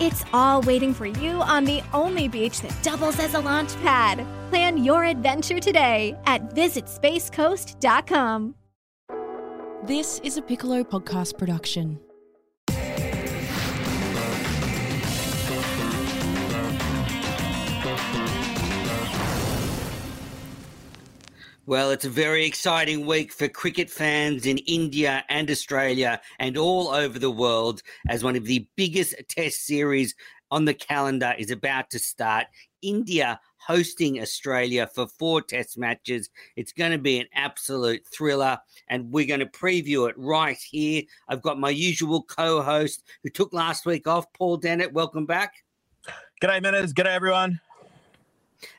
[0.00, 4.26] It's all waiting for you on the only beach that doubles as a launch pad.
[4.50, 8.54] Plan your adventure today at visitspacecoast.com.
[9.84, 12.00] This is a Piccolo podcast production.
[21.66, 26.88] Well, it's a very exciting week for cricket fans in India and Australia and all
[26.88, 30.14] over the world as one of the biggest test series
[30.50, 32.48] on the calendar is about to start.
[32.82, 36.28] India hosting Australia for four test matches.
[36.54, 41.04] It's going to be an absolute thriller, and we're going to preview it right here.
[41.30, 44.92] I've got my usual co host who took last week off, Paul Dennett.
[44.92, 45.54] Welcome back.
[46.42, 46.92] G'day, Menners.
[46.92, 47.58] G'day, everyone.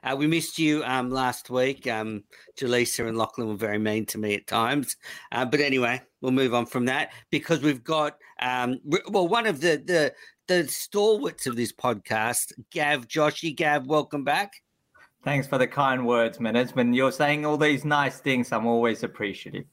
[0.03, 1.88] Uh, we missed you um, last week.
[1.88, 2.23] Um,
[2.57, 4.97] Jaleesa and Lachlan were very mean to me at times.
[5.31, 8.79] Uh, but anyway, we'll move on from that because we've got, um,
[9.09, 10.13] well, one of the, the,
[10.47, 13.56] the stalwarts of this podcast, Gav Joshi.
[13.56, 14.53] Gav, welcome back.
[15.24, 16.75] Thanks for the kind words, Menners.
[16.75, 19.66] When you're saying all these nice things, I'm always appreciative.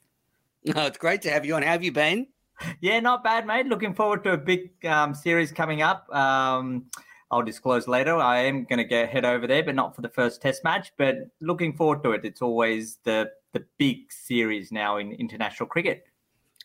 [0.77, 1.63] Oh, it's great to have you on.
[1.63, 2.29] How have you been?
[2.81, 3.67] Yeah, not bad, mate.
[3.67, 6.09] Looking forward to a big um, series coming up.
[6.15, 6.85] Um,
[7.33, 8.17] I'll disclose later.
[8.17, 10.93] I am going to get head over there, but not for the first Test match.
[10.99, 12.21] But looking forward to it.
[12.25, 16.05] It's always the the big series now in international cricket.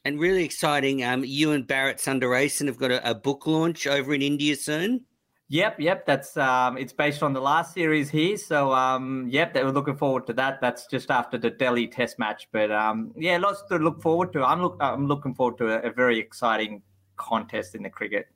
[0.05, 1.03] And really exciting.
[1.03, 5.05] Um, you and Bharat Sundaresan have got a, a book launch over in India soon.
[5.49, 6.05] Yep, yep.
[6.05, 8.35] That's um, it's based on the last series here.
[8.35, 10.59] So um, yep, we're looking forward to that.
[10.59, 12.49] That's just after the Delhi Test match.
[12.51, 14.43] But um, yeah, lots to look forward to.
[14.43, 16.81] I'm look, I'm looking forward to a, a very exciting
[17.15, 18.27] contest in the cricket.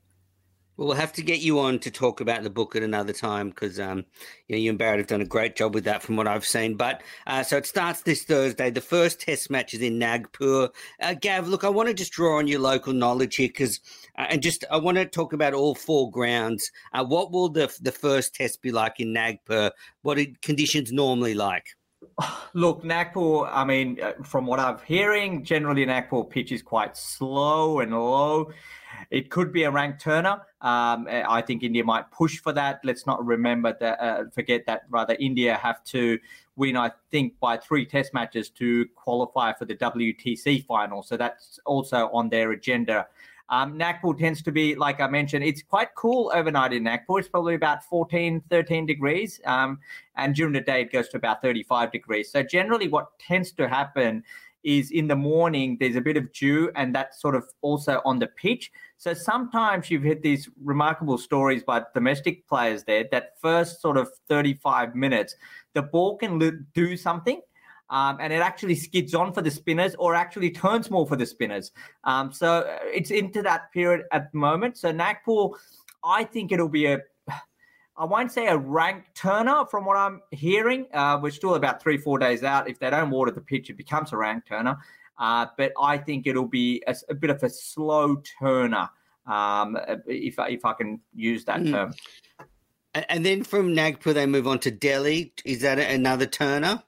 [0.81, 3.49] Well, we'll have to get you on to talk about the book at another time
[3.51, 4.03] because um,
[4.47, 6.43] you, know, you and Bharat have done a great job with that from what I've
[6.43, 6.73] seen.
[6.73, 8.71] But uh, so it starts this Thursday.
[8.71, 10.69] The first test match is in Nagpur.
[10.99, 13.79] Uh, Gav, look, I want to just draw on your local knowledge here because,
[14.17, 16.71] uh, and just I want to talk about all four grounds.
[16.93, 19.69] Uh, what will the the first test be like in Nagpur?
[20.01, 21.67] What are conditions normally like?
[22.53, 27.79] Look, Nagpur, I mean, uh, from what I'm hearing, generally Nagpur pitch is quite slow
[27.79, 28.51] and low.
[29.09, 30.41] It could be a ranked turner.
[30.61, 32.81] Um, I think India might push for that.
[32.83, 36.19] Let's not remember that, uh, forget that rather India have to
[36.55, 41.03] win, I think, by three test matches to qualify for the WTC final.
[41.03, 43.07] So that's also on their agenda.
[43.51, 47.19] Um, Nagpur tends to be, like I mentioned, it's quite cool overnight in Nagpur.
[47.19, 49.41] It's probably about 14, 13 degrees.
[49.45, 49.79] Um,
[50.15, 52.31] and during the day, it goes to about 35 degrees.
[52.31, 54.23] So generally, what tends to happen
[54.63, 58.19] is in the morning there's a bit of dew and that's sort of also on
[58.19, 63.81] the pitch so sometimes you've hit these remarkable stories by domestic players there that first
[63.81, 65.35] sort of 35 minutes
[65.73, 67.41] the ball can do something
[67.91, 71.25] um, and it actually skids on for the spinners or actually turns more for the
[71.25, 71.71] spinners
[72.05, 75.49] um, so uh, it's into that period at the moment so nagpur
[76.03, 76.99] i think it'll be a
[77.97, 80.87] I won't say a rank turner from what I'm hearing.
[80.91, 82.67] Uh, we're still about three, four days out.
[82.67, 84.77] If they don't water the pitch, it becomes a rank turner.
[85.19, 88.89] Uh, but I think it'll be a, a, bit of a slow turner,
[89.27, 89.77] um,
[90.07, 91.71] if, if I can use that mm.
[91.71, 91.93] term.
[92.95, 95.31] And then from Nagpur, they move on to Delhi.
[95.45, 96.81] Is that another turner?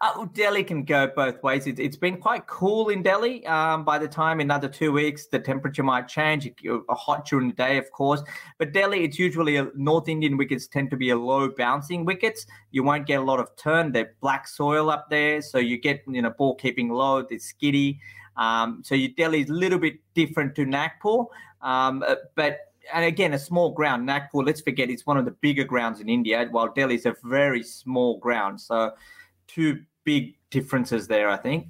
[0.00, 1.66] Uh, Delhi can go both ways.
[1.66, 3.44] It, has been quite cool in Delhi.
[3.46, 6.46] Um, by the time another two weeks, the temperature might change.
[6.46, 6.54] It,
[6.88, 8.22] hot during the day, of course.
[8.58, 12.46] But Delhi, it's usually a, North Indian wickets tend to be a low bouncing wickets.
[12.70, 13.90] You won't get a lot of turn.
[13.90, 17.18] They're black soil up there, so you get you know ball keeping low.
[17.18, 18.00] It's skiddy.
[18.36, 21.24] Um, so your Delhi is a little bit different to Nagpur,
[21.60, 22.60] um, uh, but
[22.94, 24.06] and again, a small ground.
[24.06, 27.14] Nagpur, let's forget, it's one of the bigger grounds in India, while Delhi is a
[27.24, 28.60] very small ground.
[28.60, 28.92] So,
[29.46, 31.66] two big differences there, I think.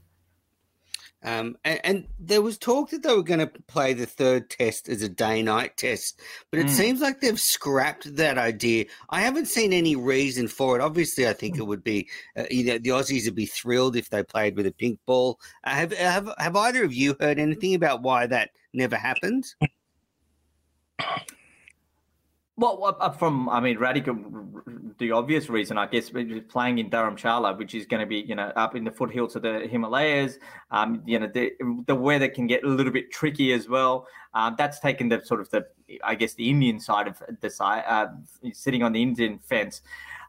[1.25, 4.88] Um, and, and, there was talk that they were going to play the third test
[4.88, 6.20] as a day night test,
[6.52, 6.70] but it mm.
[6.70, 8.85] seems like they've scrapped that idea.
[9.11, 10.81] I haven't seen any reason for it.
[10.81, 14.11] Obviously, I think it would be, uh, you know, the Aussies would be thrilled if
[14.11, 15.40] they played with a pink ball.
[15.64, 19.44] Uh, have, have, have either of you heard anything about why that never happened?
[22.58, 24.19] Well, uh, from I mean, radical.
[24.99, 26.10] The obvious reason, I guess,
[26.49, 29.43] playing in Dharamshala, which is going to be you know up in the foothills of
[29.43, 30.40] the Himalayas.
[30.72, 31.52] Um, you know, the
[31.87, 34.08] the weather can get a little bit tricky as well.
[34.34, 35.66] Um, that's taken the sort of the
[36.02, 38.08] I guess the Indian side of the side, uh,
[38.52, 39.82] sitting on the Indian fence.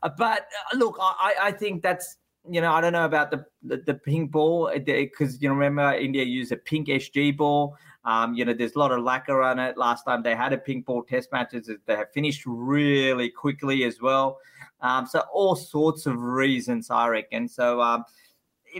[0.03, 0.41] Uh, but
[0.71, 2.17] uh, look, I, I think that's
[2.47, 5.55] you know I don't know about the the, the pink ball because uh, you know
[5.55, 7.75] remember India used a pink SG ball.
[8.09, 9.77] Um, you know, there's a lot of lacquer on it.
[9.77, 14.01] Last time they had a pink ball test matches, they have finished really quickly as
[14.01, 14.39] well.
[14.81, 17.47] Um, so all sorts of reasons, I reckon.
[17.47, 18.03] So um,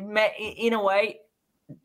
[0.01, 1.19] may, in a way,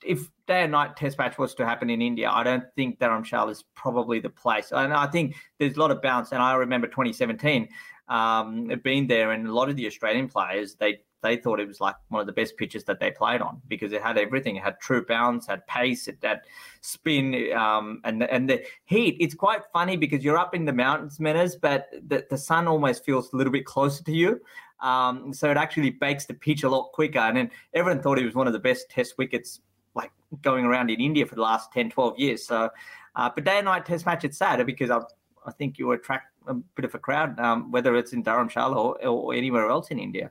[0.03, 3.51] if day and night test match was to happen in India, I don't think Dharamshala
[3.51, 4.73] is probably the place.
[4.73, 6.33] And I think there's a lot of bounce.
[6.33, 7.69] And I remember 2017
[8.09, 11.81] um, being there, and a lot of the Australian players they they thought it was
[11.81, 14.57] like one of the best pitches that they played on because it had everything.
[14.57, 16.43] It had true bounce, had pace, it had
[16.83, 19.17] spin, um, and and the heat.
[19.19, 23.05] It's quite funny because you're up in the mountains, Menners, but the, the sun almost
[23.05, 24.41] feels a little bit closer to you.
[24.81, 27.19] Um, so it actually bakes the pitch a lot quicker.
[27.19, 29.61] And then everyone thought he was one of the best test wickets
[29.95, 30.13] like
[30.43, 32.47] going around in India for the last 10, 12 years.
[32.47, 32.71] So,
[33.17, 35.01] uh, but day and night test match, it's sad because I,
[35.47, 39.07] I think you attract a bit of a crowd, um, whether it's in Dharamshala or,
[39.07, 40.31] or anywhere else in India.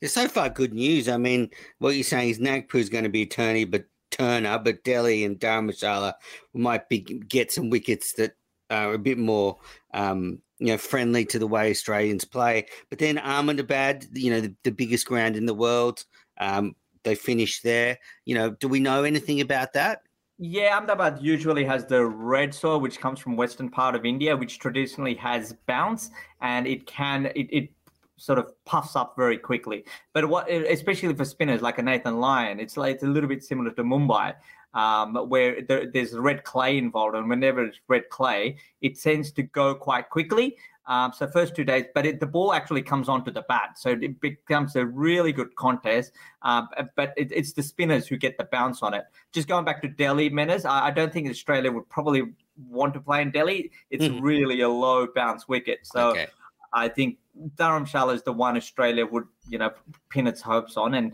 [0.00, 1.08] It's so far good news.
[1.08, 4.84] I mean, what you're saying is Nagpur is going to be a but Turner, but
[4.84, 6.14] Delhi and Dharamshala
[6.54, 8.32] might be get some wickets that
[8.70, 9.58] are a bit more,
[9.94, 12.66] um, you know, friendly to the way Australians play.
[12.88, 16.04] But then Ahmedabad, you know, the, the biggest ground in the world,
[16.38, 17.98] um, they finished there.
[18.24, 20.02] You know, do we know anything about that?
[20.38, 24.58] Yeah, Ahmedabad usually has the red soil, which comes from western part of India, which
[24.58, 26.10] traditionally has bounce,
[26.42, 27.70] and it can it, it
[28.16, 29.84] sort of puffs up very quickly.
[30.12, 33.44] But what, especially for spinners like a Nathan Lyon, it's like it's a little bit
[33.44, 34.34] similar to Mumbai,
[34.74, 39.42] um, where there, there's red clay involved, and whenever it's red clay, it tends to
[39.42, 40.56] go quite quickly.
[40.88, 43.90] Um, so first two days, but it, the ball actually comes onto the bat, so
[43.90, 46.12] it becomes a really good contest.
[46.42, 49.04] Um, but it, it's the spinners who get the bounce on it.
[49.32, 52.22] Just going back to Delhi, Menners, I, I don't think Australia would probably
[52.68, 53.72] want to play in Delhi.
[53.90, 54.22] It's mm.
[54.22, 56.28] really a low bounce wicket, so okay.
[56.72, 57.18] I think
[57.56, 59.70] Dharamshala is the one Australia would you know
[60.08, 61.12] pin its hopes on, and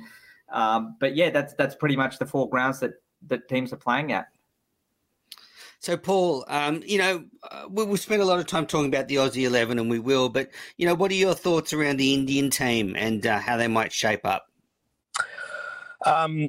[0.51, 2.95] um, but yeah, that's that's pretty much the four grounds that
[3.29, 4.29] that teams are playing at.
[5.79, 9.09] So, Paul, um, you know, uh, we, we spent a lot of time talking about
[9.09, 12.15] the Aussie 11 and we will, but, you know, what are your thoughts around the
[12.15, 14.47] Indian team and uh, how they might shape up?
[16.07, 16.49] Um,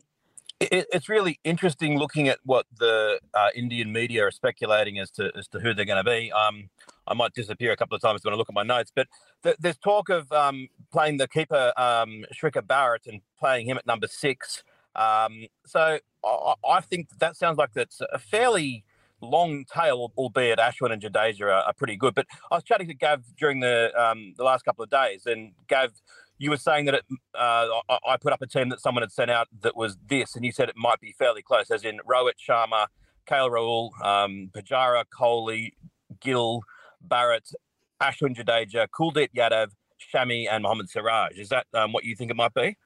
[0.59, 5.31] it, it's really interesting looking at what the uh, Indian media are speculating as to
[5.35, 6.31] as to who they're going to be.
[6.31, 6.69] Um,
[7.07, 9.07] I might disappear a couple of times when I look at my notes, but
[9.43, 13.85] th- there's talk of um, playing the keeper um, Srikar Bharat and playing him at
[13.85, 14.63] number six.
[14.95, 18.83] Um, so I, I, think that sounds like that's a fairly
[19.21, 22.13] long tail, albeit Ashwin and Jadeja are, are, pretty good.
[22.13, 25.53] But I was chatting to Gav during the um, the last couple of days, and
[25.67, 25.91] Gav,
[26.37, 29.11] you were saying that it, uh, I, I put up a team that someone had
[29.11, 31.99] sent out that was this, and you said it might be fairly close, as in
[32.07, 32.87] Rohit Sharma,
[33.27, 35.71] KL Rahul, um, Pujara, Kohli,
[36.19, 36.61] Gill,
[37.07, 37.53] Bharat,
[38.01, 39.69] Ashwin Jadeja, Kuldeep Yadav,
[40.13, 41.37] Shami, and Mohammad Siraj.
[41.37, 42.77] Is that um, what you think it might be?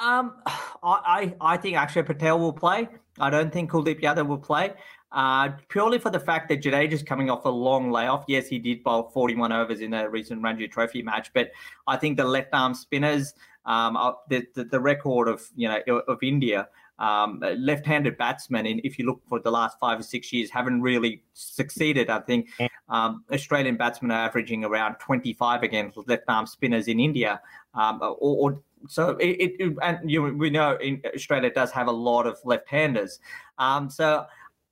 [0.00, 0.42] Um,
[0.82, 2.88] I, I think Axar Patel will play.
[3.18, 4.72] I don't think Kuldeep Yadav will play.
[5.12, 8.24] Uh, purely for the fact that Jadeja is coming off a long layoff.
[8.28, 11.50] Yes, he did bowl 41 overs in a recent Ranji Trophy match, but
[11.86, 13.98] I think the left arm spinners, um,
[14.28, 16.68] the, the, the record of you know of India
[17.00, 20.82] um, left-handed batsmen, and if you look for the last five or six years, haven't
[20.82, 22.10] really succeeded.
[22.10, 22.48] I think
[22.88, 27.40] um, Australian batsmen are averaging around 25 against left-arm spinners in India,
[27.74, 28.16] um, or,
[28.52, 32.38] or, so it, it and you, we know in Australia does have a lot of
[32.44, 33.18] left-handers.
[33.58, 34.26] Um, so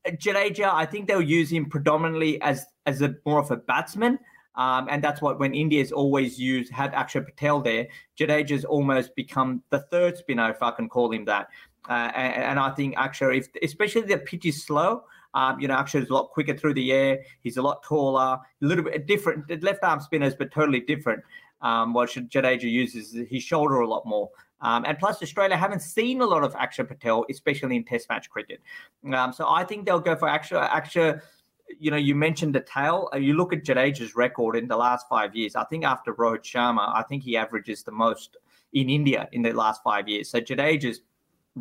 [0.06, 4.18] Jadeja, I think they'll use him predominantly as as a more of a batsman.
[4.54, 7.86] Um, and that's what when India's always used had Akshar Patel there,
[8.18, 11.48] Jadeja's almost become the third spinner, if I can call him that.
[11.88, 15.04] Uh, and, and, I think Akshar, if especially the pitch is slow,
[15.34, 17.20] um, you know, Akshar is a lot quicker through the air.
[17.40, 21.22] He's a lot taller, a little bit different, left arm spinners, but totally different.
[21.62, 24.30] Um, what Jadeja uses his shoulder a lot more.
[24.60, 28.28] Um, and plus, Australia haven't seen a lot of Akshar Patel, especially in Test match
[28.28, 28.60] cricket.
[29.12, 30.68] Um, so I think they'll go for Akshar.
[30.68, 31.22] Akshar,
[31.78, 33.08] you know, you mentioned the tail.
[33.14, 35.54] Uh, you look at Jadeja's record in the last five years.
[35.54, 38.36] I think after Rohit Sharma, I think he averages the most
[38.72, 40.28] in India in the last five years.
[40.28, 41.00] So Jadeja's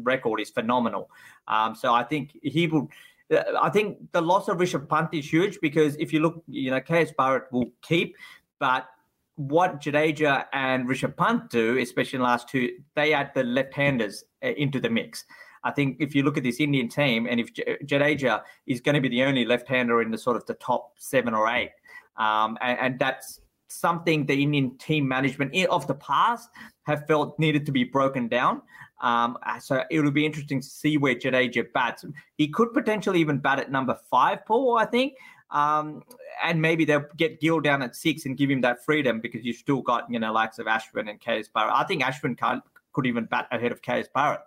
[0.04, 1.10] record is phenomenal.
[1.48, 2.89] Um, so I think he will.
[3.32, 6.72] Uh, I think the loss of Rishabh Pant is huge because if you look, you
[6.72, 8.16] know, KS Bharat will keep,
[8.60, 8.88] but
[9.36, 14.24] what Jadeja and Rishabh Pant do, especially in the last two, they add the left-handers
[14.44, 15.25] uh, into the mix.
[15.63, 19.01] I think if you look at this Indian team, and if Jadeja is going to
[19.01, 21.72] be the only left-hander in the sort of the top seven or eight,
[22.18, 26.50] um, and, and, that's something the Indian team management of the past
[26.88, 28.62] have felt needed to be broken down.
[29.00, 32.04] Um, so it will be interesting to see where Jadeja bats.
[32.36, 34.77] He could potentially even bat at number five, Paul.
[34.77, 35.13] I think.
[35.51, 36.04] Um,
[36.44, 39.58] and maybe they'll get Gill down at six and give him that freedom because you've
[39.58, 41.72] still got, you know, likes of Ashwin and KS Bharat.
[41.74, 42.62] I think Ashwin can,
[42.94, 44.39] could even bat ahead of KS Bharat.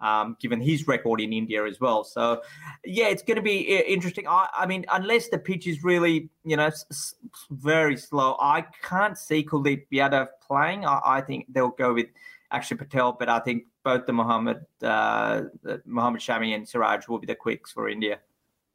[0.00, 2.04] Um, given his record in India as well.
[2.04, 2.40] So,
[2.86, 4.26] yeah, it's going to be interesting.
[4.26, 7.16] I, I, mean, unless the pitch is really, you know, s-
[7.50, 10.86] very slow, I can't see Kuldeep Yadav playing.
[10.86, 12.06] I, I, think they'll go with
[12.50, 15.42] Akshar Patel, but I think both the Muhammad, uh,
[15.84, 18.18] Muhammad Shami and Siraj will be the quicks for India.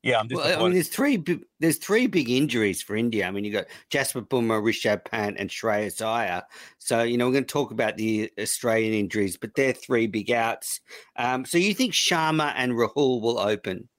[0.05, 1.23] Yeah, I'm well, I mean, there's three
[1.59, 3.27] there's three big injuries for India.
[3.27, 6.43] I mean, you got Jasprit Bumrah, Rishabh Pant, and Shreyas Iyer.
[6.77, 10.29] So you know we're going to talk about the Australian injuries, but they're three big
[10.29, 10.79] outs.
[11.15, 13.89] Um, so you think Sharma and Rahul will open?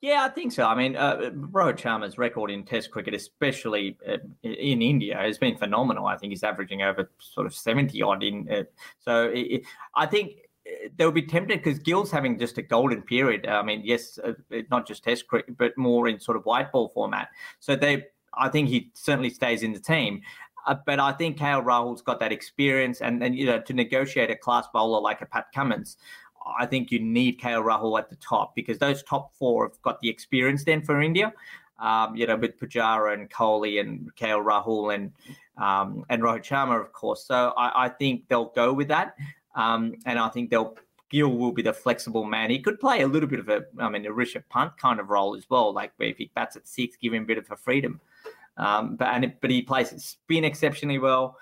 [0.00, 0.64] Yeah, I think so.
[0.64, 5.56] I mean, uh, Rohit Sharma's record in Test cricket, especially uh, in India, has been
[5.56, 6.06] phenomenal.
[6.06, 8.48] I think he's averaging over sort of seventy odd in.
[8.48, 8.62] Uh,
[9.00, 9.62] so it,
[9.96, 10.34] I think
[10.96, 13.46] they'll be tempted because Gill's having just a golden period.
[13.46, 14.32] I mean, yes, uh,
[14.70, 17.28] not just Test cricket, but more in sort of white ball format.
[17.60, 20.22] So they, I think he certainly stays in the team.
[20.66, 24.30] Uh, but I think KL Rahul's got that experience, and and you know to negotiate
[24.30, 25.96] a class bowler like a Pat Cummins,
[26.58, 30.00] I think you need KL Rahul at the top because those top four have got
[30.00, 31.32] the experience then for India.
[31.78, 35.12] Um, you know, with Pujara and Kohli and KL Rahul and
[35.56, 37.24] um, and Rohit Sharma, of course.
[37.24, 39.14] So I, I think they'll go with that.
[39.54, 40.76] Um, and I think they'll
[41.10, 42.50] Gill will be the flexible man.
[42.50, 45.08] He could play a little bit of a, I mean, a Rishabh Pant kind of
[45.08, 47.56] role as well, like if he bats at six, give him a bit of a
[47.56, 48.00] freedom.
[48.58, 51.38] Um, but and it, but he plays spin exceptionally well.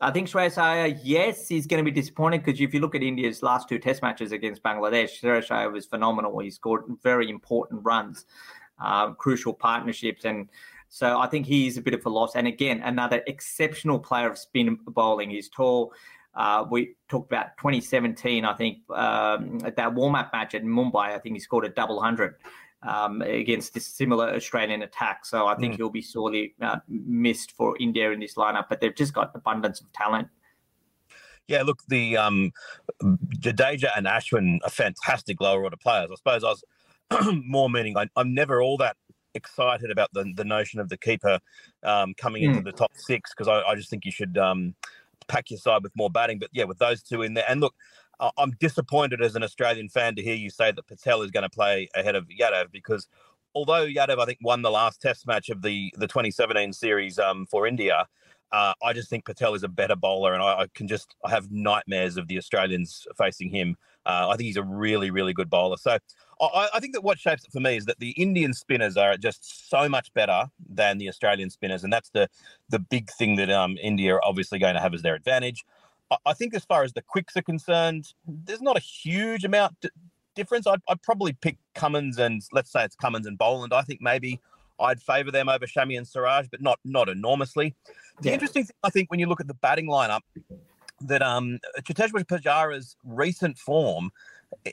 [0.00, 3.02] I think Shreyas Iyer, yes, he's going to be disappointed because if you look at
[3.02, 6.38] India's last two Test matches against Bangladesh, Shreyas Iyer was phenomenal.
[6.38, 8.26] He scored very important runs,
[8.82, 10.50] uh, crucial partnerships, and
[10.88, 12.36] so I think he's a bit of a loss.
[12.36, 15.30] And again, another exceptional player of spin bowling.
[15.30, 15.92] He's tall.
[16.34, 21.14] Uh, we talked about 2017, I think, um, at that warm up match at Mumbai.
[21.14, 22.34] I think he scored a double hundred
[22.82, 25.24] um, against this similar Australian attack.
[25.24, 25.76] So I think mm.
[25.76, 29.80] he'll be sorely uh, missed for India in this lineup, but they've just got abundance
[29.80, 30.28] of talent.
[31.48, 32.52] Yeah, look, the um,
[33.02, 36.10] Jadeja and Ashwin are fantastic lower order players.
[36.10, 36.64] I suppose I was
[37.44, 38.96] more meaning I, am never all that
[39.34, 41.38] excited about the, the notion of the keeper
[41.84, 42.48] um, coming mm.
[42.48, 44.74] into the top six because I, I, just think you should um,
[45.28, 46.38] pack your side with more batting.
[46.38, 47.74] But yeah, with those two in there, and look,
[48.38, 51.50] I'm disappointed as an Australian fan to hear you say that Patel is going to
[51.50, 53.08] play ahead of Yadav because
[53.54, 57.46] although Yadav I think won the last Test match of the the 2017 series um,
[57.46, 58.06] for India.
[58.52, 61.30] Uh, I just think Patel is a better bowler, and I, I, can just I
[61.30, 63.76] have nightmares of the Australians facing him.
[64.06, 65.76] Uh, I think he's a really, really good bowler.
[65.76, 65.98] So
[66.40, 69.16] I, I, think that what shapes it for me is that the Indian spinners are
[69.16, 72.28] just so much better than the Australian spinners, and that's the
[72.68, 75.64] the big thing that um, India are obviously going to have as their advantage.
[76.24, 79.88] I, think as far as the quicks are concerned, there's not a huge amount d-
[80.34, 80.66] difference.
[80.66, 83.72] I'd, I'd, probably pick Cummins and let's say it's Cummins and Boland.
[83.72, 84.40] I think maybe
[84.78, 87.74] I'd favour them over Shami and Siraj, but not not enormously.
[88.20, 88.34] The yeah.
[88.34, 90.20] interesting thing I think when you look at the batting lineup
[91.00, 94.10] that um Cheteshwar Pujara's recent form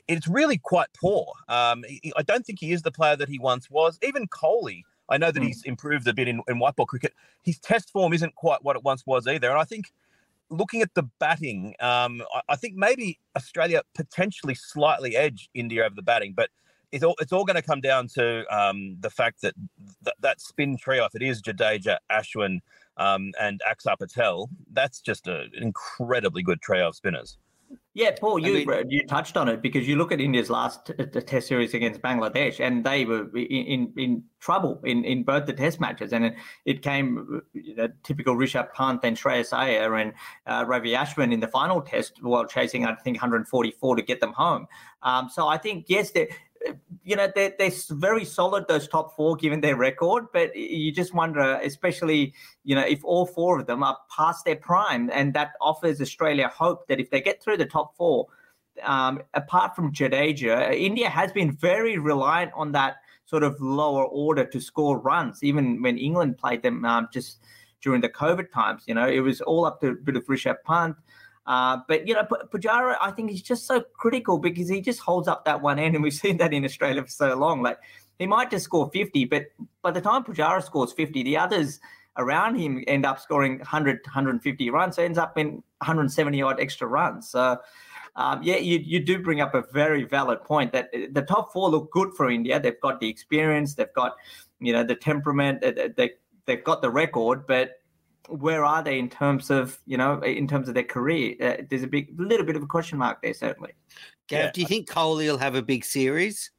[0.08, 1.26] it's really quite poor.
[1.48, 1.84] Um,
[2.16, 3.98] I don't think he is the player that he once was.
[4.02, 5.46] Even Kohli, I know that mm.
[5.46, 7.12] he's improved a bit in, in white ball cricket.
[7.42, 9.50] His test form isn't quite what it once was either.
[9.50, 9.92] And I think
[10.50, 15.94] looking at the batting, um, I, I, think maybe Australia potentially slightly edge India over
[15.94, 16.50] the batting, but
[16.92, 19.54] it's all, it's all going to come down to um, the fact that
[20.04, 22.60] th- that spin trio, if it is Jadeja, Ashwin,
[22.96, 27.38] um, and Akshar Patel, that's just a, an incredibly good trio of spinners.
[27.96, 30.86] Yeah, Paul, you I mean, you touched on it because you look at India's last
[30.86, 35.46] t- Test series against Bangladesh, and they were in in, in trouble in, in both
[35.46, 36.34] the Test matches, and it,
[36.64, 40.12] it came the typical Rishabh Pant and Shreyas Iyer and
[40.44, 44.32] uh, Ravi Ashwin in the final Test while chasing I think 144 to get them
[44.32, 44.66] home.
[45.04, 46.10] Um, so I think yes,
[47.02, 51.14] you know they're, they're very solid those top four given their record but you just
[51.14, 52.32] wonder especially
[52.64, 56.48] you know if all four of them are past their prime and that offers australia
[56.48, 58.26] hope that if they get through the top four
[58.82, 64.44] um, apart from Jadeja, India has been very reliant on that sort of lower order
[64.44, 65.42] to score runs.
[65.42, 67.38] Even when England played them um, just
[67.80, 70.56] during the COVID times, you know, it was all up to a bit of Rishabh
[70.66, 70.96] Pant,
[71.46, 75.00] uh, but you know, P- Pujara, I think he's just so critical because he just
[75.00, 77.62] holds up that one end, and we've seen that in Australia for so long.
[77.62, 77.78] Like
[78.18, 79.46] he might just score 50, but
[79.82, 81.80] by the time Pujara scores 50, the others
[82.16, 84.96] around him end up scoring 100, 150 runs.
[84.96, 87.28] So ends up in 170 odd extra runs.
[87.28, 87.58] So.
[88.16, 91.52] Um, yeah, you, you do bring up a very valid point that uh, the top
[91.52, 92.60] four look good for India.
[92.60, 94.14] They've got the experience, they've got
[94.60, 95.62] you know the temperament,
[95.96, 96.12] they,
[96.46, 97.72] they've got the record, but
[98.28, 101.34] where are they in terms of you know in terms of their career?
[101.40, 103.72] Uh, there's a big little bit of a question mark there, certainly.
[104.28, 104.50] Gav, yeah.
[104.52, 106.50] do you think Kohli will have a big series?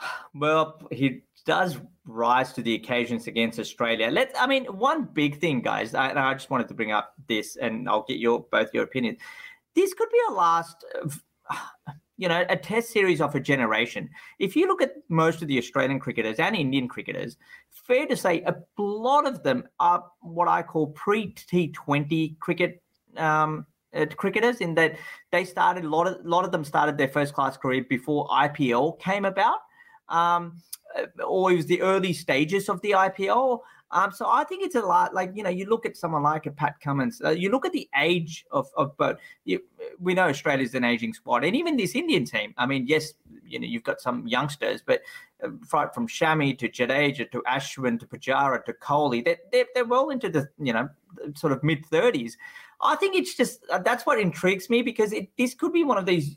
[0.34, 4.10] Well, he does rise to the occasions against Australia.
[4.10, 4.38] Let's.
[4.38, 5.94] I mean, one big thing, guys.
[5.94, 9.18] I, I just wanted to bring up this, and I'll get your both your opinions.
[9.74, 10.84] This could be a last.
[12.16, 14.08] You know, a test series of a generation.
[14.38, 17.36] If you look at most of the Australian cricketers and Indian cricketers,
[17.70, 22.82] fair to say a lot of them are what I call pre T20 cricket
[23.16, 24.96] um, uh, cricketers in that
[25.30, 28.26] they started a lot of a lot of them started their first class career before
[28.28, 29.58] IPL came about,
[30.08, 30.60] um,
[30.96, 33.60] uh, or it was the early stages of the IPL.
[33.94, 36.46] Um, so I think it's a lot like, you know, you look at someone like
[36.46, 39.18] a Pat Cummins, uh, you look at the age of, of both.
[39.44, 39.60] You,
[40.00, 41.44] we know Australia's an aging squad.
[41.44, 43.14] And even this Indian team, I mean, yes,
[43.46, 45.02] you know, you've got some youngsters, but
[45.44, 50.10] uh, from Shami to Jadeja to Ashwin to Pujara to Kohli, they're, they're, they're well
[50.10, 50.88] into the, you know,
[51.36, 52.32] sort of mid 30s.
[52.82, 55.98] I think it's just, uh, that's what intrigues me because it, this could be one
[55.98, 56.36] of these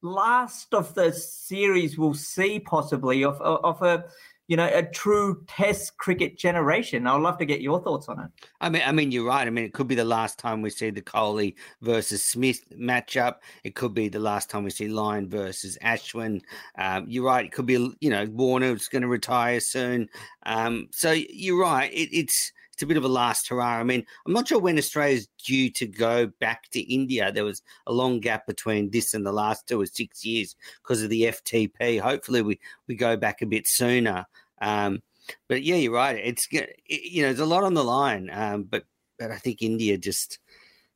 [0.00, 4.04] last of the series we'll see possibly of, of, of a,
[4.48, 7.06] you know, a true Test cricket generation.
[7.06, 8.30] I'd love to get your thoughts on it.
[8.60, 9.46] I mean, I mean, you're right.
[9.46, 13.36] I mean, it could be the last time we see the Kohli versus Smith matchup.
[13.64, 16.42] It could be the last time we see Lyon versus Ashwin.
[16.78, 17.46] Um, you're right.
[17.46, 20.08] It could be, you know, Warner's going to retire soon.
[20.44, 21.92] Um, so you're right.
[21.92, 23.78] It, it's it's a bit of a last hurrah.
[23.78, 27.32] I mean, I'm not sure when Australia's due to go back to India.
[27.32, 31.02] There was a long gap between this and the last two or six years because
[31.02, 31.98] of the FTP.
[31.98, 34.26] Hopefully, we, we go back a bit sooner.
[34.60, 35.00] Um,
[35.48, 36.20] but yeah, you're right.
[36.22, 38.28] It's you know, there's a lot on the line.
[38.30, 38.84] Um, but
[39.18, 40.38] but I think India just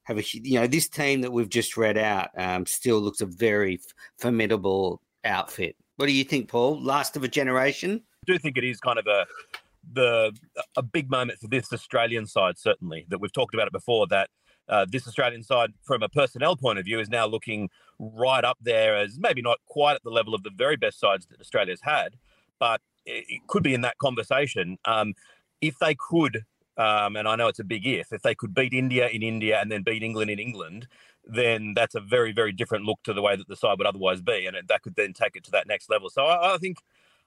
[0.02, 3.26] have a you know this team that we've just read out um, still looks a
[3.26, 3.80] very
[4.18, 5.76] formidable outfit.
[5.96, 6.78] What do you think, Paul?
[6.82, 8.02] Last of a generation?
[8.28, 9.24] I do think it is kind of a
[9.92, 10.32] the
[10.76, 14.06] a big moment for this Australian side, certainly that we've talked about it before.
[14.06, 14.30] That
[14.68, 18.58] uh, this Australian side, from a personnel point of view, is now looking right up
[18.60, 21.80] there as maybe not quite at the level of the very best sides that Australia's
[21.82, 22.16] had,
[22.58, 24.78] but it could be in that conversation.
[24.84, 25.14] Um,
[25.60, 26.44] if they could,
[26.76, 29.60] um, and I know it's a big if, if they could beat India in India
[29.60, 30.86] and then beat England in England,
[31.24, 34.20] then that's a very, very different look to the way that the side would otherwise
[34.20, 36.08] be, and that could then take it to that next level.
[36.10, 36.78] So I, I think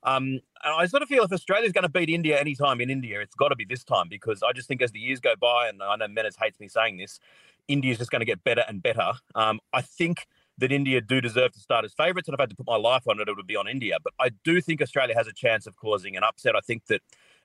[0.04, 3.36] um, I sort of feel if Australia's going to beat India anytime in India, it's
[3.36, 5.82] got to be this time because I just think as the years go by, and
[5.82, 7.20] I know Menners hates me saying this,
[7.68, 9.14] India's just going to get better and better.
[9.36, 10.26] Um, I think
[10.58, 12.76] that India do deserve to start as favourites, and if I had to put my
[12.76, 13.98] life on it, it would be on India.
[14.04, 16.56] But I do think Australia has a chance of causing an upset.
[16.56, 17.02] I think that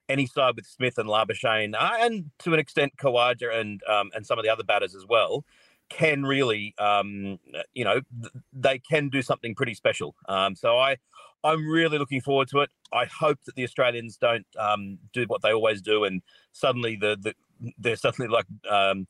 [0.09, 4.27] any side with Smith and Labuschagne, uh, and to an extent Khawaja and um, and
[4.27, 5.44] some of the other batters as well,
[5.88, 7.38] can really, um,
[7.75, 10.14] you know, th- they can do something pretty special.
[10.29, 10.97] Um, so I,
[11.44, 12.70] I'm really looking forward to it.
[12.92, 16.22] I hope that the Australians don't um, do what they always do, and
[16.53, 17.35] suddenly the, the
[17.79, 19.07] they're suddenly like um,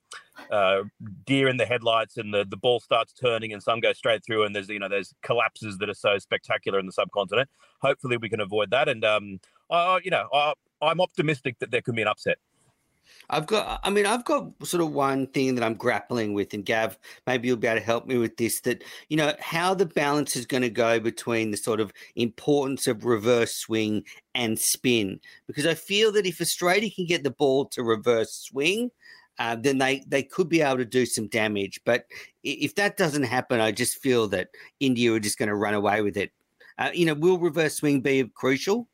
[0.51, 0.83] uh,
[1.27, 4.45] deer in the headlights, and the, the ball starts turning, and some go straight through,
[4.45, 7.49] and there's you know there's collapses that are so spectacular in the subcontinent.
[7.81, 11.83] Hopefully, we can avoid that, and um, I, you know I, I'm optimistic that there
[11.83, 12.39] could be an upset.
[13.31, 16.65] I've got, I mean, I've got sort of one thing that I'm grappling with, and
[16.65, 18.61] Gav, maybe you'll be able to help me with this.
[18.63, 22.87] That you know how the balance is going to go between the sort of importance
[22.87, 27.67] of reverse swing and spin, because I feel that if Australia can get the ball
[27.67, 28.91] to reverse swing,
[29.39, 31.81] uh, then they they could be able to do some damage.
[31.85, 32.07] But
[32.43, 34.49] if that doesn't happen, I just feel that
[34.81, 36.33] India are just going to run away with it.
[36.79, 38.89] Uh, you know, will reverse swing be crucial?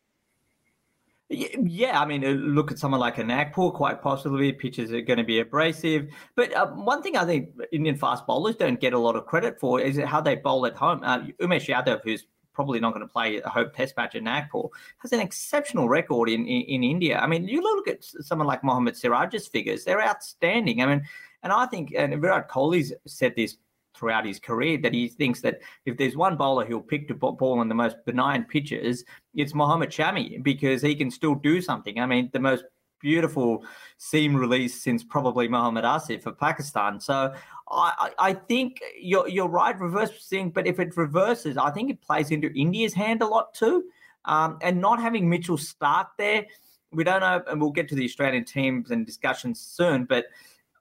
[1.31, 4.53] Yeah, I mean, uh, look at someone like a Nagpur, quite possibly.
[4.53, 6.09] Pitches are going to be abrasive.
[6.37, 9.59] But uh, one thing I think Indian fast bowlers don't get a lot of credit
[9.59, 11.01] for is how they bowl at home.
[11.03, 14.69] Uh, Umesh Yadav, who's probably not going to play a home test match at Nagpur,
[14.99, 17.19] has an exceptional record in, in, in India.
[17.19, 20.83] I mean, you look at someone like Mohammad Siraj's figures, they're outstanding.
[20.83, 21.03] I mean,
[21.43, 23.57] and I think, and Virat Kohli's said this
[23.95, 27.59] throughout his career that he thinks that if there's one bowler who'll pick the ball
[27.59, 29.05] on the most benign pitches,
[29.35, 31.99] it's Mohammad Shami because he can still do something.
[31.99, 32.65] I mean, the most
[33.01, 33.63] beautiful
[33.99, 36.99] seam release since probably Mohammad Asif for Pakistan.
[36.99, 37.35] So
[37.71, 42.01] I, I think you're you're right, reverse swing, but if it reverses, I think it
[42.01, 43.85] plays into India's hand a lot too.
[44.25, 46.47] Um, and not having Mitchell Starc there,
[46.93, 50.25] we don't know, and we'll get to the Australian teams and discussions soon, but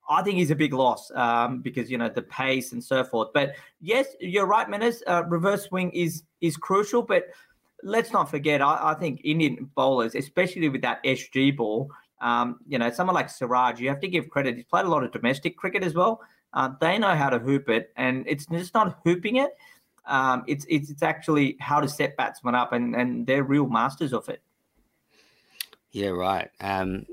[0.10, 3.30] I think he's a big loss um, because you know the pace and so forth.
[3.34, 5.02] But yes, you're right, Menners.
[5.08, 7.28] Uh, reverse swing is is crucial, but
[7.84, 8.62] let's not forget.
[8.62, 11.90] I, I, think Indian bowlers, especially with that SG ball,
[12.22, 14.56] um, you know, someone like Siraj, you have to give credit.
[14.56, 16.22] He's played a lot of domestic cricket as well.
[16.54, 19.52] Uh, they know how to hoop it, and it's just not hooping it.
[20.06, 24.14] Um, it's, it's it's actually how to set batsmen up, and and they're real masters
[24.14, 24.42] of it.
[25.92, 26.50] Yeah, right.
[26.60, 27.06] Um,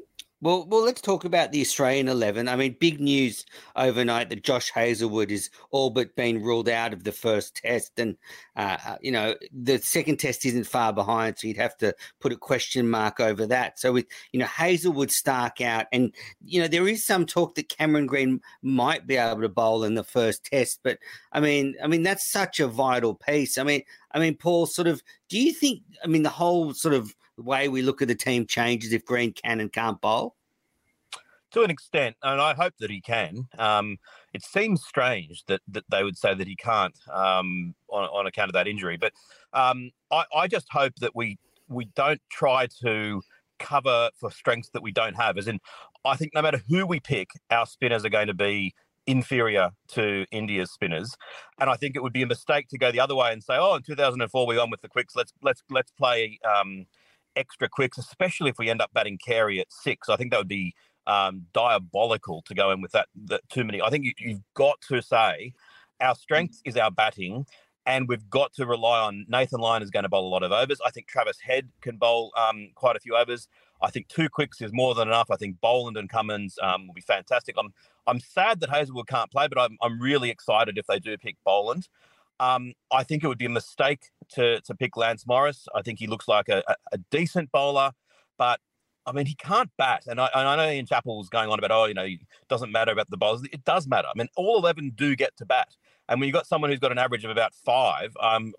[0.43, 2.49] well, well, let's talk about the Australian eleven.
[2.49, 3.45] I mean, big news
[3.77, 8.17] overnight that Josh Hazlewood is all but been ruled out of the first test, and
[8.57, 12.33] uh, uh, you know the second test isn't far behind, so you'd have to put
[12.33, 13.79] a question mark over that.
[13.79, 17.69] So with you know Hazlewood, Starc out, and you know there is some talk that
[17.69, 20.99] Cameron Green might be able to bowl in the first test, but
[21.33, 23.59] I mean, I mean that's such a vital piece.
[23.59, 25.83] I mean, I mean, Paul, sort of, do you think?
[26.03, 29.05] I mean, the whole sort of the way we look at the team changes if
[29.05, 30.37] Green can and can't bowl?
[31.53, 33.49] To an extent, and I hope that he can.
[33.59, 33.97] Um,
[34.35, 38.51] it seems strange that, that they would say that he can't um, on, on account
[38.51, 38.97] of that injury.
[38.99, 39.13] But
[39.53, 43.23] um, I, I just hope that we we don't try to
[43.59, 45.39] cover for strengths that we don't have.
[45.39, 45.59] As in,
[46.05, 48.75] I think no matter who we pick, our spinners are going to be
[49.07, 51.17] inferior to India's spinners,
[51.59, 53.57] and I think it would be a mistake to go the other way and say,
[53.59, 55.17] "Oh, in 2004 we won with the quicks.
[55.17, 56.87] Let's let's let's play um,
[57.41, 60.09] extra quicks, especially if we end up batting Carey at six.
[60.09, 60.75] I think that would be
[61.07, 63.83] um, diabolical to go in with that, that too many.
[63.83, 65.53] I think you, have got to say
[66.01, 67.47] our strength is our batting,
[67.87, 70.53] and we've got to rely on Nathan Lyon is going to bowl a lot of
[70.53, 70.79] overs.
[70.85, 73.49] I think Travis Head can bowl um, quite a few overs.
[73.83, 75.31] I think two quicks is more than enough.
[75.31, 77.57] I think Boland and Cummins um, will be fantastic.
[77.59, 77.73] I'm
[78.07, 81.37] I'm sad that Hazlewood can't play, but I'm I'm really excited if they do pick
[81.45, 81.89] Boland.
[82.41, 85.69] Um, I think it would be a mistake to to pick Lance Morris.
[85.75, 87.93] I think he looks like a, a decent bowler,
[88.39, 88.61] but
[89.07, 90.05] I mean, he can't bat.
[90.07, 92.71] And I, and I know Ian Chappell's going on about, oh, you know, it doesn't
[92.71, 93.43] matter about the bowlers.
[93.53, 94.09] It does matter.
[94.09, 95.75] I mean, all 11 do get to bat.
[96.09, 98.53] And when you've got someone who's got an average of about five, um,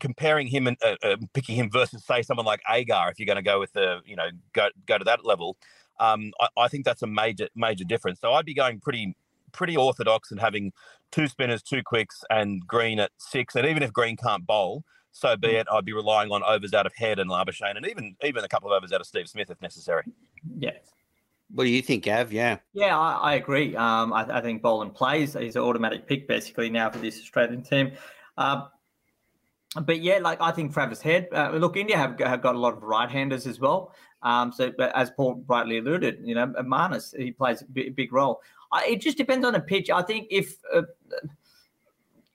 [0.00, 3.36] comparing him and uh, uh, picking him versus, say, someone like Agar, if you're going
[3.36, 5.56] to go with the, you know, go, go to that level,
[5.98, 8.20] um, I, I think that's a major, major difference.
[8.20, 9.16] So I'd be going pretty,
[9.52, 10.72] pretty orthodox and having
[11.14, 13.54] two spinners, two quicks, and Green at six.
[13.54, 15.60] And even if Green can't bowl, so be mm.
[15.60, 15.66] it.
[15.70, 18.72] I'd be relying on overs out of Head and Labuschagne, and even even a couple
[18.72, 20.04] of overs out of Steve Smith if necessary.
[20.58, 20.72] Yeah.
[21.50, 22.32] What do you think, Gav?
[22.32, 22.58] Yeah.
[22.72, 23.76] Yeah, I, I agree.
[23.76, 25.34] Um, I, I, think Boland plays.
[25.34, 27.92] He's an automatic pick basically now for this Australian team.
[28.36, 28.62] Uh,
[29.82, 31.28] but yeah, like I think Travis Head.
[31.30, 33.94] Uh, look, India have, have got a lot of right-handers as well.
[34.24, 38.40] Um, so, as Paul rightly alluded, you know, Marnus he plays a big, big role.
[38.72, 39.90] I, it just depends on the pitch.
[39.90, 40.82] I think if uh,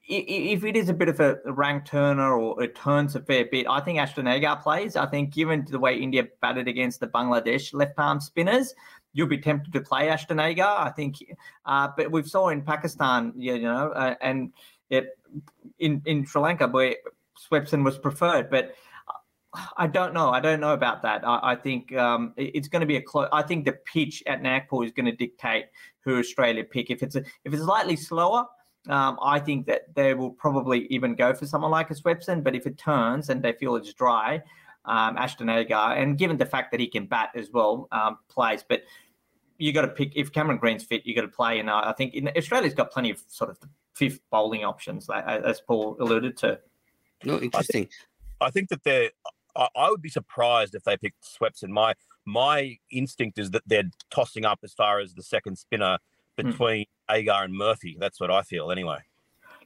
[0.07, 3.67] if it is a bit of a rank turner or it turns a fair bit,
[3.69, 4.95] I think Ashton Agar plays.
[4.95, 8.73] I think given the way India batted against the Bangladesh left arm spinners,
[9.13, 10.77] you'll be tempted to play Ashton Agar.
[10.79, 11.17] I think,
[11.65, 14.53] uh, but we've saw in Pakistan, you know, uh, and
[14.89, 15.17] it,
[15.79, 16.95] in in Sri Lanka where
[17.49, 18.75] Swepson was preferred, but.
[19.77, 20.29] I don't know.
[20.29, 21.27] I don't know about that.
[21.27, 23.27] I, I think um, it's going to be a close.
[23.33, 25.65] I think the pitch at Nagpur is going to dictate
[26.01, 26.91] who Australia pick.
[26.91, 28.45] If it's a, if it's slightly slower,
[28.87, 32.55] um, I think that they will probably even go for someone like a Swepson, but
[32.55, 34.41] if it turns and they feel it's dry,
[34.85, 38.63] um, Ashton Agar, and given the fact that he can bat as well, um, plays.
[38.67, 38.83] But
[39.57, 41.59] you got to pick if Cameron Green's fit, you got to play.
[41.59, 43.57] And uh, I think in, Australia's got plenty of sort of
[43.93, 46.59] fifth bowling options, as Paul alluded to.
[47.25, 47.81] No, interesting.
[47.81, 47.91] I think,
[48.41, 49.09] I think that they're.
[49.55, 51.69] I, would be surprised if they picked Swepson.
[51.69, 51.93] My
[52.25, 55.97] my instinct is that they're tossing up as far as the second spinner
[56.37, 56.49] hmm.
[56.49, 57.97] between Agar and Murphy.
[57.99, 58.99] That's what I feel anyway.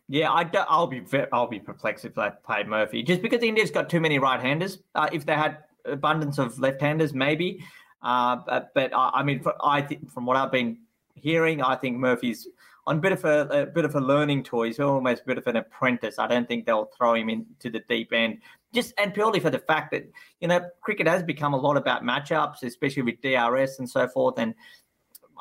[0.09, 3.89] Yeah, I will be I'll be perplexed if they played Murphy, just because India's got
[3.89, 4.79] too many right-handers.
[4.93, 7.63] Uh, if they had abundance of left-handers, maybe.
[8.01, 10.79] Uh, but, but I, I mean, I think from what I've been
[11.15, 12.47] hearing, I think Murphy's
[12.85, 14.65] on a bit of a, a, bit of a learning tour.
[14.65, 16.19] He's almost a bit of an apprentice.
[16.19, 18.39] I don't think they'll throw him into the deep end.
[18.73, 20.09] Just and purely for the fact that
[20.41, 24.37] you know cricket has become a lot about matchups, especially with DRS and so forth.
[24.37, 24.53] And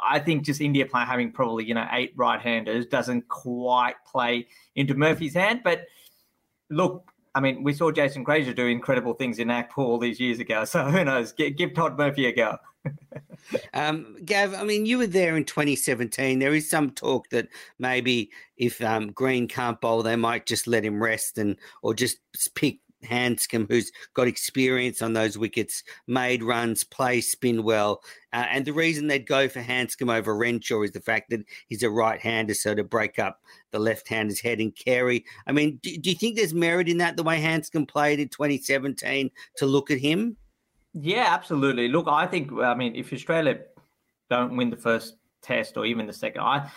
[0.07, 4.95] I think just India play, having probably you know eight right-handers doesn't quite play into
[4.95, 5.61] Murphy's hand.
[5.65, 5.87] But
[6.71, 10.39] look, I mean, we saw Jason Krejza do incredible things in Nagpur all these years
[10.39, 10.65] ago.
[10.65, 11.33] So who knows?
[11.33, 12.59] Give, give Todd Murphy a go.
[13.75, 16.39] um, Gav, I mean, you were there in 2017.
[16.39, 20.85] There is some talk that maybe if um, Green can't bowl, they might just let
[20.85, 22.19] him rest and or just
[22.55, 28.03] pick Handscomb, who's got experience on those wickets, made runs, play spin well.
[28.33, 31.83] Uh, and the reason they'd go for Handscomb over Renshaw is the fact that he's
[31.83, 35.25] a right hander, so to break up the left hander's head and Carey.
[35.47, 38.29] I mean, do, do, you think there's merit in that, the way Handscomb played in
[38.29, 40.37] 2017, to look at him?
[40.95, 41.89] Yeah, absolutely.
[41.89, 43.61] Look, I think, I mean, if Australia
[44.31, 46.71] don't win the first test or even the second, I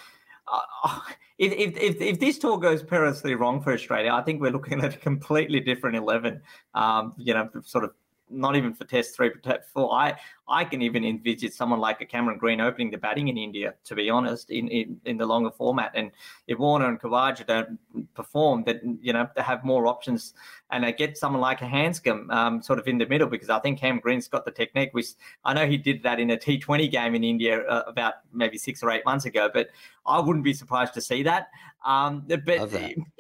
[1.38, 4.84] if, if, if, if this tour goes perilously wrong for Australia, I think we're looking
[4.84, 6.42] at a completely different 11.
[6.74, 7.92] Um, you know, sort of
[8.30, 9.94] not even for test three, but test four.
[9.94, 10.16] I
[10.48, 13.96] I can even envisage someone like a Cameron Green opening the batting in India, to
[13.96, 15.92] be honest, in, in, in the longer format.
[15.96, 16.12] And
[16.48, 17.80] if Warner and Khawaja don't
[18.14, 20.34] perform, that you know they have more options,
[20.72, 23.60] and they get someone like a Handscomb um, sort of in the middle because I
[23.60, 24.90] think Cam Green's got the technique.
[24.94, 25.08] Which
[25.44, 28.84] I know he did that in a T20 game in India uh, about maybe six
[28.84, 29.70] or eight months ago, but
[30.06, 31.50] I wouldn't be surprised to see that.
[31.86, 32.74] Um, but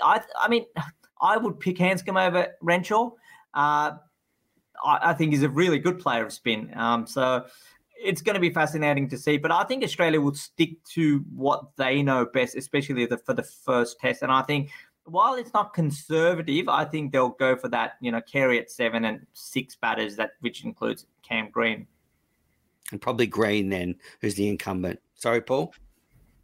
[0.04, 0.65] I I mean
[1.22, 3.12] I would pick Handscomb over Renshaw.
[3.54, 3.94] Uh,
[4.83, 6.71] I, I think is a really good player of spin.
[6.75, 7.45] Um, so
[7.97, 9.38] it's going to be fascinating to see.
[9.38, 13.43] But I think Australia will stick to what they know best, especially the, for the
[13.43, 14.21] first test.
[14.21, 14.69] And I think
[15.05, 17.93] while it's not conservative, I think they'll go for that.
[18.01, 21.88] You know, Carey at seven and six batters, that which includes Cam Green.
[22.91, 24.99] And probably Green then, who's the incumbent.
[25.15, 25.73] Sorry, Paul.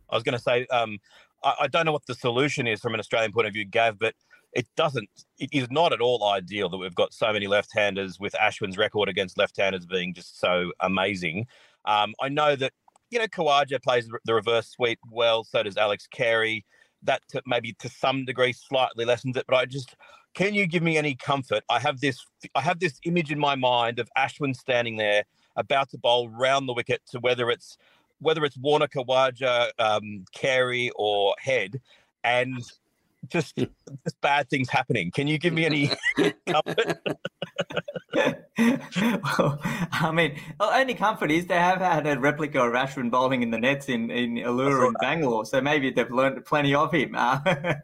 [0.09, 0.99] I was going to say, um,
[1.43, 3.99] I, I, don't know what the solution is from an Australian point of view, Gav,
[3.99, 4.15] but
[4.53, 5.09] it doesn't
[5.39, 9.09] it is not at all ideal that we've got so many left-handers with Ashwin's record
[9.09, 11.47] against left-handers being just so amazing.
[11.85, 12.73] Um, I know that
[13.09, 16.65] you know Khawaja plays the reverse sweep well, so does Alex Carey.
[17.03, 19.95] That to, maybe to some degree slightly lessens it, but I just
[20.33, 21.63] can you give me any comfort?
[21.69, 22.23] I have this
[22.55, 25.23] I have this image in my mind of Ashwin standing there
[25.55, 27.77] about to bowl round the wicket to whether it's
[28.19, 31.81] whether it's Warner Khawaja, um, Carey, or Head,
[32.23, 32.61] and
[33.27, 35.12] just just bad things happening.
[35.12, 35.91] Can you give me any
[36.47, 36.99] comfort?
[39.38, 39.60] well,
[39.91, 43.57] I mean, only comfort is they have had a replica of Ashwin bowling in the
[43.57, 47.15] nets in in Alura and Bangalore, so maybe they've learned plenty of him.
[47.15, 47.39] Uh,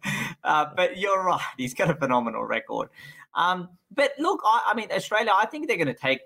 [0.44, 2.90] uh, but you're right; he's got a phenomenal record.
[3.36, 6.22] Um, but look, I, I mean, Australia, I think they're going to take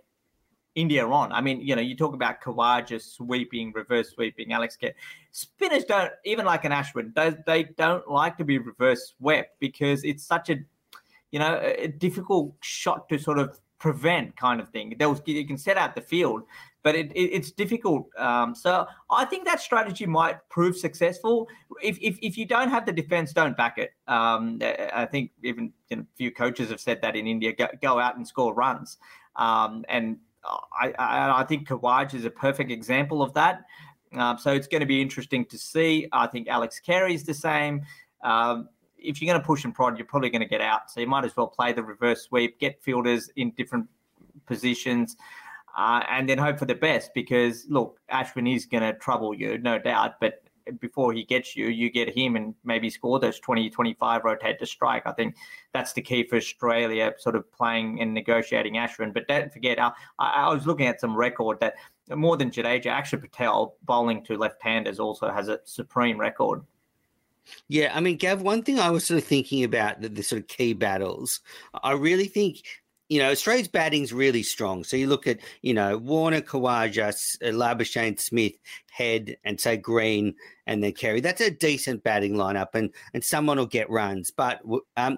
[0.75, 1.31] India on.
[1.31, 4.95] I mean, you know, you talk about Khawaja sweeping, reverse sweeping, Alex Get.
[5.31, 10.03] Spinners don't, even like an Ashwin, they, they don't like to be reverse swept because
[10.03, 10.57] it's such a,
[11.31, 14.95] you know, a difficult shot to sort of prevent kind of thing.
[14.97, 16.43] There was, you can set out the field,
[16.83, 18.07] but it, it, it's difficult.
[18.17, 21.49] Um, so I think that strategy might prove successful.
[21.81, 23.91] If, if, if you don't have the defense, don't back it.
[24.07, 24.59] Um,
[24.93, 27.99] I think even you know, a few coaches have said that in India, go, go
[27.99, 28.97] out and score runs.
[29.35, 33.65] Um, and I, I, I think Khawaja is a perfect example of that.
[34.13, 36.07] Um, so it's going to be interesting to see.
[36.11, 37.81] I think Alex Carey is the same.
[38.23, 40.91] Um, if you're going to push and prod, you're probably going to get out.
[40.91, 43.87] So you might as well play the reverse sweep, get fielders in different
[44.45, 45.15] positions,
[45.77, 47.11] uh, and then hope for the best.
[47.13, 50.19] Because look, Ashwin is going to trouble you, no doubt.
[50.19, 50.43] But
[50.79, 54.65] before he gets you, you get him and maybe score those 20, 25 rotate to
[54.65, 55.03] strike.
[55.05, 55.35] I think
[55.73, 59.13] that's the key for Australia, sort of playing and negotiating Ashwin.
[59.13, 61.75] But don't forget, I, I was looking at some record that
[62.09, 66.61] more than Jadeja, Akshar Patel bowling to left-handers also has a supreme record.
[67.67, 70.41] Yeah, I mean, Gav, one thing I was sort of thinking about the, the sort
[70.41, 71.39] of key battles,
[71.83, 72.80] I really think
[73.11, 74.85] you know, Australia's batting's really strong.
[74.85, 78.53] So you look at, you know, Warner, Khawaja, uh, Labuschagne, Smith,
[78.89, 80.33] Head, and say Green,
[80.65, 81.19] and then Carey.
[81.19, 84.31] That's a decent batting lineup, and and someone will get runs.
[84.31, 84.61] But
[84.95, 85.17] um,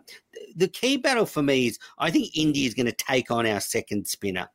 [0.55, 3.59] the key battle for me is I think India is going to take on our
[3.59, 4.49] second spinner.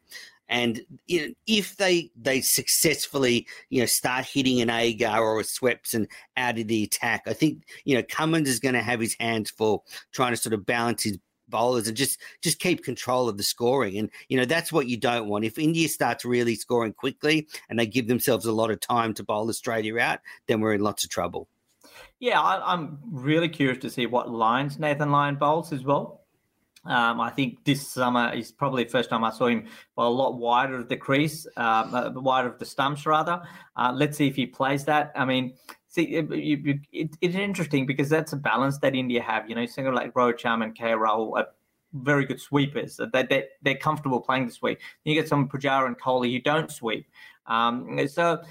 [0.49, 5.45] And you know, if they they successfully you know start hitting an Agar or a
[5.45, 9.15] Swepson out of the attack, I think you know Cummins is going to have his
[9.21, 11.19] hands full trying to sort of balance his
[11.51, 13.99] bowlers and just just keep control of the scoring.
[13.99, 15.45] And you know that's what you don't want.
[15.45, 19.25] If India starts really scoring quickly and they give themselves a lot of time to
[19.25, 21.49] bowl Australia out, then we're in lots of trouble.
[22.21, 26.25] Yeah, I, am really curious to see what lines Nathan Lyon bowls as well.
[26.85, 30.39] Um, I think this summer is probably the first time I saw him a lot
[30.39, 33.43] wider of the crease, um, uh, wider of the stumps rather.
[33.77, 35.13] Uh, let's see if he plays that.
[35.15, 35.55] I mean,
[35.89, 39.49] see, it, it, it's interesting because that's a balance that India have.
[39.49, 41.49] You know, single like Rohit Sharma and KL Rahul are
[41.93, 43.01] very good sweepers.
[43.13, 44.79] They, they, they're comfortable playing the sweep.
[45.05, 47.07] You get some Pujara and Kohli who don't sweep.
[47.47, 48.43] Um, so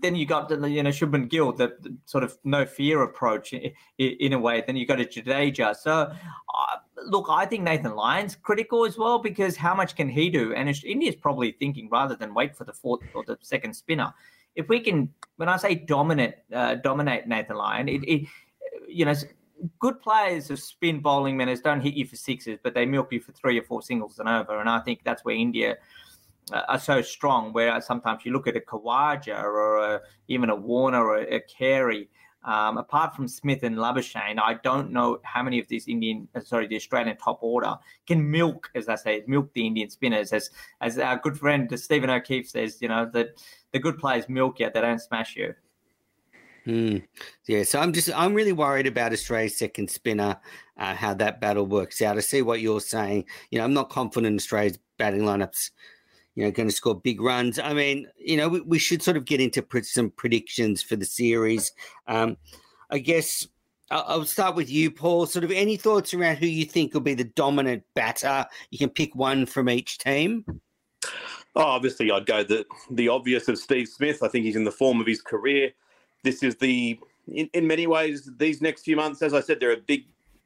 [0.00, 3.52] then you got the you know Shubman Gill, the, the, sort of no fear approach
[3.52, 4.62] in, in a way.
[4.66, 5.76] Then you got a Jadeja.
[5.76, 6.76] So uh,
[7.06, 10.54] look, I think Nathan Lyon's critical as well because how much can he do?
[10.54, 14.12] And India's probably thinking rather than wait for the fourth or the second spinner,
[14.54, 18.28] if we can, when I say dominate, uh, dominate Nathan Lyon, it, it
[18.88, 19.14] you know.
[19.80, 23.18] Good players of spin bowling Menners don't hit you for sixes, but they milk you
[23.18, 24.60] for three or four singles and over.
[24.60, 25.78] And I think that's where India
[26.52, 27.52] uh, are so strong.
[27.52, 31.40] Where sometimes you look at a Khawaja or a, even a Warner or a, a
[31.40, 32.08] Carey.
[32.44, 36.40] Um, apart from Smith and Labuschagne, I don't know how many of these Indian, uh,
[36.40, 40.32] sorry, the Australian top order can milk, as I say, milk the Indian spinners.
[40.32, 44.60] As as our good friend Stephen O'Keefe says, you know that the good players milk
[44.60, 45.54] you, they don't smash you.
[46.66, 47.02] Mm.
[47.46, 50.36] Yeah, so I'm just I'm really worried about Australia's second spinner,
[50.76, 52.18] uh, how that battle works out.
[52.18, 53.24] I see what you're saying.
[53.50, 55.70] You know, I'm not confident Australia's batting lineups
[56.38, 57.58] you know, going to score big runs.
[57.58, 61.04] I mean, you know, we, we should sort of get into some predictions for the
[61.04, 61.72] series.
[62.06, 62.36] Um,
[62.90, 63.48] I guess
[63.90, 65.26] I'll, I'll start with you, Paul.
[65.26, 68.46] Sort of any thoughts around who you think will be the dominant batter?
[68.70, 70.44] You can pick one from each team.
[71.56, 74.22] Oh, obviously, I'd go the the obvious of Steve Smith.
[74.22, 75.72] I think he's in the form of his career.
[76.22, 79.72] This is the, in, in many ways, these next few months, as I said, they're
[79.72, 80.04] a big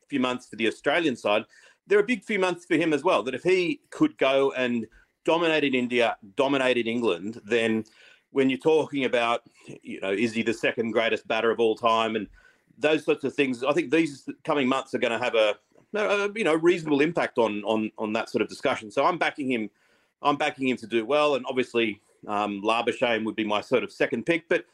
[0.09, 1.45] few months for the Australian side.
[1.87, 3.23] They're a big few months for him as well.
[3.23, 4.87] That if he could go and
[5.25, 7.85] dominated India, dominated England, then
[8.31, 9.43] when you're talking about,
[9.83, 12.27] you know, is he the second greatest batter of all time and
[12.79, 15.55] those sorts of things, I think these coming months are going to have a,
[15.95, 18.91] a you know, reasonable impact on on on that sort of discussion.
[18.91, 19.71] So I'm backing him.
[20.23, 23.93] I'm backing him to do well, and obviously um, Labuschagne would be my sort of
[23.93, 24.65] second pick, but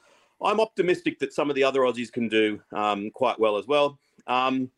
[0.43, 3.99] I'm optimistic that some of the other Aussies can do um, quite well as well.
[4.27, 4.71] Um,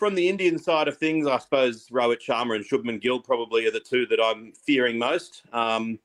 [0.00, 3.70] from the Indian side of things, I suppose Rohit Sharma and Shubman Gill probably are
[3.70, 5.42] the two that I'm fearing most.
[5.52, 5.98] Um,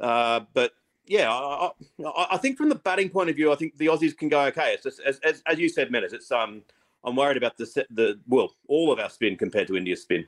[0.00, 0.72] uh, but
[1.06, 1.70] yeah, I,
[2.04, 4.40] I, I, think from the batting point of view, I think the Aussies can go
[4.46, 4.74] okay.
[4.74, 6.60] It's just, as, as, as you said, Menners, it's um,
[7.04, 10.26] I'm worried about the the well, all of our spin compared to India's spin.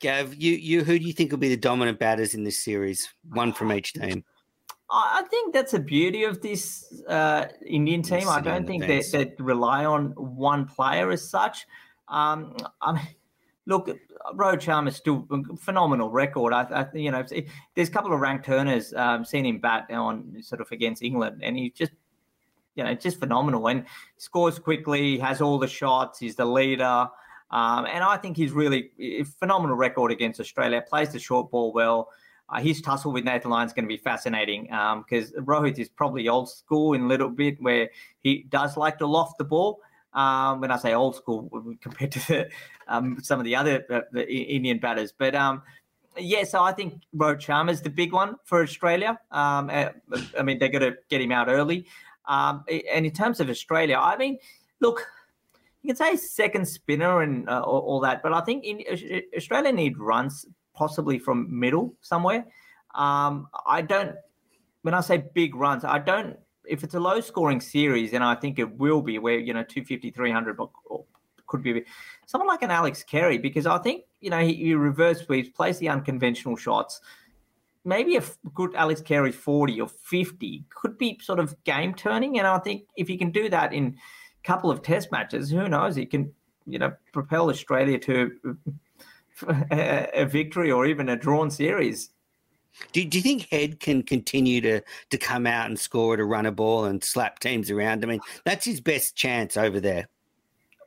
[0.00, 3.08] Gav, you you who do you think will be the dominant batters in this series?
[3.30, 4.24] One from each team.
[4.94, 8.28] I think that's the beauty of this uh, Indian team.
[8.28, 11.66] I don't think they, they rely on one player as such.
[12.08, 13.08] Um, I mean,
[13.64, 13.86] look,
[14.34, 16.52] Rohit Sharma is still a phenomenal record.
[16.52, 17.24] I, I you know,
[17.74, 21.40] there's a couple of ranked turners um, seen him bat on sort of against England,
[21.42, 21.92] and he's just,
[22.74, 23.86] you know, just phenomenal and
[24.18, 25.18] scores quickly.
[25.18, 26.18] Has all the shots.
[26.18, 27.08] He's the leader.
[27.50, 30.82] Um, and I think he's really a phenomenal record against Australia.
[30.86, 32.08] Plays the short ball well.
[32.52, 35.88] Uh, his tussle with Nathan Lyon is going to be fascinating because um, Rohit is
[35.88, 37.88] probably old school in a little bit where
[38.22, 39.80] he does like to loft the ball.
[40.12, 41.48] Um, when I say old school
[41.80, 42.50] compared to the,
[42.86, 45.62] um, some of the other uh, the Indian batters, but um,
[46.18, 49.18] yeah, so I think Rohit Sharma is the big one for Australia.
[49.30, 49.88] Um, uh,
[50.38, 51.86] I mean, they're going to get him out early.
[52.26, 54.38] Um, and in terms of Australia, I mean,
[54.80, 55.06] look,
[55.82, 58.82] you can say second spinner and uh, all, all, that, but I think in,
[59.36, 60.46] Australia need runs
[60.82, 62.44] possibly from middle somewhere.
[62.96, 64.16] Um, I don't,
[64.82, 68.34] when I say big runs, I don't, if it's a low scoring series, and I
[68.34, 70.58] think it will be where, you know, 250, 300
[71.46, 71.84] could be
[72.26, 75.78] someone like an Alex Carey, because I think, you know, he, he reverse sweeps, plays
[75.78, 77.00] the unconventional shots.
[77.84, 82.38] Maybe a good Alex Carey 40 or 50 could be sort of game turning.
[82.38, 85.68] And I think if he can do that in a couple of test matches, who
[85.68, 85.94] knows?
[85.94, 86.32] He can,
[86.66, 88.56] you know, propel Australia to
[89.70, 92.10] a, victory or even a drawn series.
[92.92, 96.46] Do, do you think Head can continue to to come out and score to run
[96.46, 98.04] a ball and slap teams around?
[98.04, 100.08] I mean, that's his best chance over there.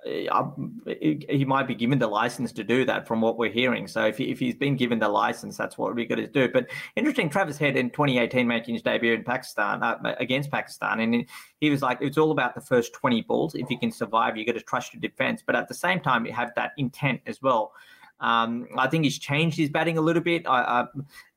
[0.06, 0.52] Uh,
[0.86, 3.88] he might be given the license to do that from what we're hearing.
[3.88, 6.48] So if, he, if he's been given the license, that's what we're going to do.
[6.48, 11.26] But interesting, Travis Head in 2018 making his debut in Pakistan uh, against Pakistan, and
[11.60, 13.56] he was like, it's all about the first 20 balls.
[13.56, 15.42] If you can survive, you got to trust your defense.
[15.44, 17.74] But at the same time, you have that intent as well.
[18.20, 20.46] Um, I think he's changed his batting a little bit.
[20.46, 20.86] Uh,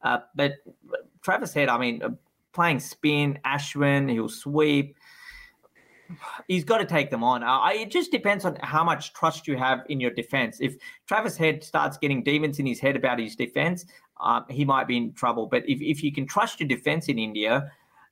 [0.02, 0.54] uh, but
[1.22, 2.10] Travis Head, I mean, uh,
[2.52, 4.96] playing spin, Ashwin, he'll sweep.
[6.46, 7.42] He's got to take them on.
[7.42, 10.58] Uh, it just depends on how much trust you have in your defense.
[10.60, 13.84] If Travis Head starts getting demons in his head about his defense,
[14.20, 15.46] um, he might be in trouble.
[15.46, 17.70] But if, if you can trust your defense in India,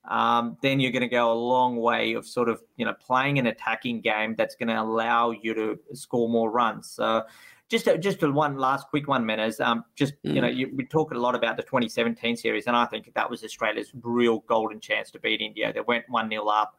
[0.09, 3.38] um, then you're going to go a long way of sort of you know playing
[3.38, 6.88] an attacking game that's going to allow you to score more runs.
[6.88, 7.24] So
[7.68, 9.61] just a, just a one last quick one, Menners.
[9.61, 10.35] Um, just mm.
[10.35, 13.29] you know, you, we talk a lot about the 2017 series, and I think that
[13.29, 15.72] was Australia's real golden chance to beat India.
[15.72, 16.76] They went one 0 up.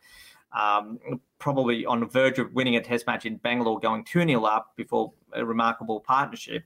[0.54, 1.00] um,
[1.40, 4.76] probably on the verge of winning a test match in Bangalore, going 2 0 up
[4.76, 6.64] before a remarkable partnership.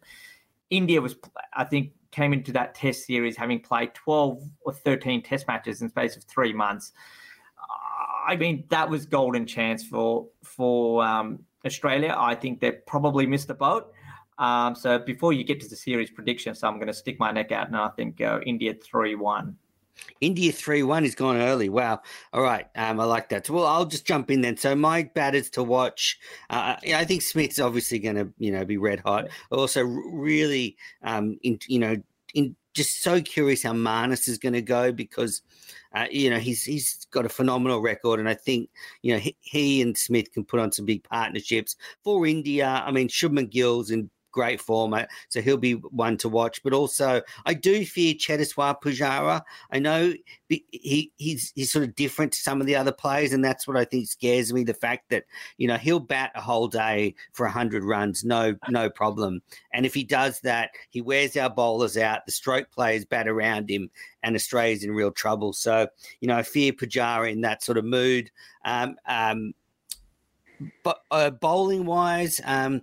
[0.69, 1.15] India was,
[1.53, 5.89] I think, came into that test series having played 12 or 13 test matches in
[5.89, 6.91] space of three months.
[8.27, 12.15] I mean, that was golden chance for for um, Australia.
[12.17, 13.91] I think they probably missed the boat.
[14.41, 17.31] Um, so before you get to the series prediction, so I'm going to stick my
[17.31, 19.55] neck out, and I think uh, India three one.
[20.19, 21.69] India 3 1 is gone early.
[21.69, 22.01] Wow.
[22.33, 22.65] All right.
[22.75, 23.45] Um, I like that.
[23.45, 24.57] So, well, I'll just jump in then.
[24.57, 26.17] So, my batters to watch,
[26.49, 29.27] uh, I think Smith's obviously going to, you know, be red hot.
[29.51, 31.97] Also, really, um, in, you know,
[32.33, 35.41] in just so curious how Marnus is going to go because,
[35.93, 38.69] uh, you know, he's he's got a phenomenal record, and I think
[39.01, 42.81] you know he, he, and Smith can put on some big partnerships for India.
[42.85, 44.95] I mean, Shubman Gill's in great form.
[45.29, 46.61] So he'll be one to watch.
[46.63, 49.41] But also, I do fear Cheteshwar Pujara.
[49.71, 50.13] I know
[50.47, 53.77] he he's he's sort of different to some of the other players, and that's what
[53.77, 54.63] I think scares me.
[54.63, 55.25] The fact that
[55.57, 59.41] you know he'll bat a whole day for hundred runs, no no problem.
[59.73, 62.25] And if he does that, he wears our bowlers out.
[62.25, 63.89] The stroke players bat around him,
[64.23, 65.53] and Australia's in real trouble.
[65.53, 65.87] So
[66.19, 68.31] you know, I fear Pujara in that sort of mood.
[68.65, 69.53] Um, um,
[70.83, 72.81] but uh, bowling wise, um,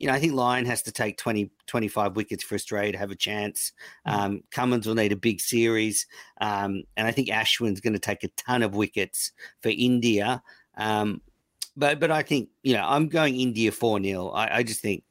[0.00, 3.10] you know, I think Lyon has to take 20, 25 wickets for Australia to have
[3.10, 3.72] a chance.
[4.08, 4.12] Mm.
[4.12, 6.06] Um, Cummins will need a big series.
[6.40, 10.42] Um, and I think Ashwin's going to take a ton of wickets for India.
[10.78, 11.20] Um,
[11.76, 14.28] but but I think, you know, I'm going India 4 0.
[14.30, 15.04] I, I, just think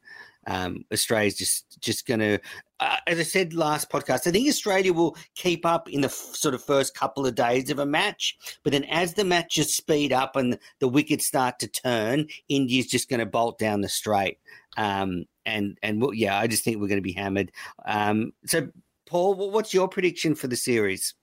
[0.50, 2.40] um, Australia's just just going to,
[2.80, 6.14] uh, as I said last podcast, I think Australia will keep up in the f-
[6.34, 10.12] sort of first couple of days of a match, but then as the matches speed
[10.12, 14.40] up and the wickets start to turn, India's just going to bolt down the straight.
[14.76, 17.52] Um, and and we'll, yeah, I just think we're going to be hammered.
[17.86, 18.70] Um, so,
[19.06, 21.14] Paul, what's your prediction for the series?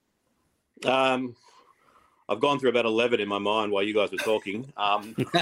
[0.85, 1.35] Um,
[2.29, 4.73] I've gone through about eleven in my mind while you guys were talking.
[4.77, 5.15] Um,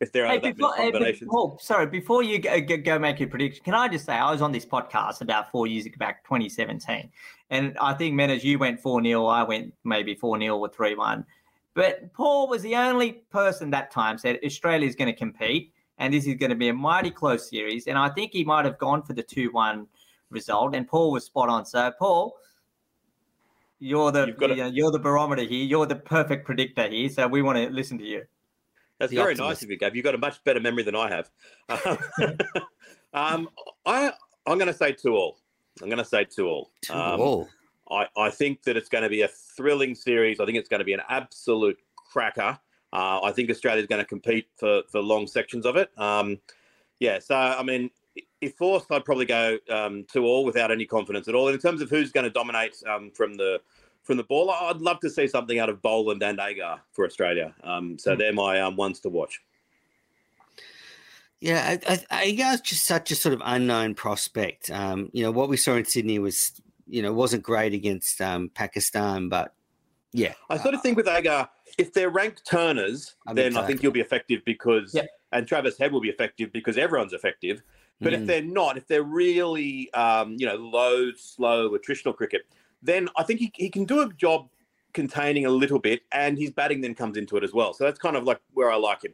[0.00, 1.28] if there are hey, that before, combinations.
[1.30, 4.42] Paul, sorry, before you go, go, make your prediction, can I just say I was
[4.42, 7.10] on this podcast about four years ago, back 2017,
[7.50, 10.68] and I think, men, as you went four 0 I went maybe four 0 or
[10.68, 11.24] three one.
[11.74, 16.12] But Paul was the only person that time said Australia is going to compete and
[16.12, 17.86] this is going to be a mighty close series.
[17.86, 19.86] And I think he might have gone for the 2 1
[20.30, 21.64] result, and Paul was spot on.
[21.64, 22.36] So, Paul,
[23.78, 25.64] you're the you know, you're the barometer here.
[25.64, 27.08] You're the perfect predictor here.
[27.08, 28.22] So we want to listen to you.
[28.98, 29.60] That's the very optimist.
[29.60, 29.94] nice of you, Gav.
[29.94, 31.30] You've got a much better memory than I have.
[33.12, 33.48] um,
[33.86, 34.12] I
[34.46, 35.38] I'm going to say two all.
[35.82, 36.70] I'm going to say two all.
[36.82, 37.48] Two um, all.
[37.90, 40.40] I, I think that it's going to be a thrilling series.
[40.40, 41.78] I think it's going to be an absolute
[42.10, 42.58] cracker.
[42.92, 45.90] Uh, I think Australia is going to compete for for long sections of it.
[45.98, 46.38] Um,
[46.98, 47.90] yeah, so I mean,
[48.40, 51.48] if forced, I'd probably go um, two all without any confidence at all.
[51.48, 53.60] And in terms of who's going to dominate um, from the
[54.02, 57.52] from the ball, I'd love to see something out of Boland and Agar for Australia.
[57.64, 58.18] Um, so mm.
[58.18, 59.40] they're my um, ones to watch.
[61.40, 64.70] Yeah, I, I, Agar's just such a sort of unknown prospect.
[64.70, 66.52] Um, you know, what we saw in Sydney was,
[66.86, 69.54] you know, wasn't great against um, Pakistan, but
[70.12, 70.32] yeah.
[70.48, 73.64] I sort of think with Agar, if they're ranked turners, I then exactly.
[73.64, 75.08] I think you'll be effective because, yep.
[75.32, 77.62] and Travis Head will be effective because everyone's effective.
[78.00, 78.20] But mm.
[78.20, 82.42] if they're not, if they're really, um, you know, low, slow, attritional cricket,
[82.82, 84.48] then I think he, he can do a job
[84.92, 87.72] containing a little bit, and his batting then comes into it as well.
[87.72, 89.12] So that's kind of like where I like him.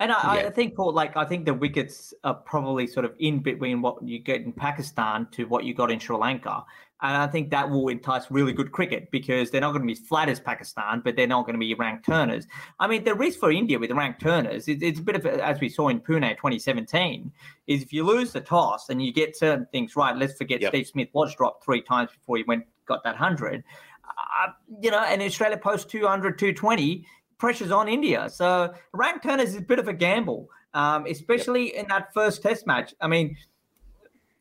[0.00, 0.46] And I, yeah.
[0.46, 4.02] I, think, Paul, like I think the wickets are probably sort of in between what
[4.02, 6.64] you get in Pakistan to what you got in Sri Lanka.
[7.02, 9.92] And I think that will entice really good cricket because they're not going to be
[9.92, 12.46] as flat as Pakistan, but they're not going to be ranked turners.
[12.78, 15.60] I mean, the risk for India with ranked turners, it, it's a bit of, as
[15.60, 17.30] we saw in Pune 2017,
[17.66, 20.72] is if you lose the toss and you get certain things right, let's forget yep.
[20.72, 23.62] Steve Smith was dropped three times before he went got that 100.
[24.04, 27.06] Uh, you know, and Australia post 200, 220,
[27.40, 28.28] pressure's on India.
[28.30, 31.82] So ranked turners is a bit of a gamble, um, especially yep.
[31.82, 32.94] in that first test match.
[33.00, 33.36] I mean,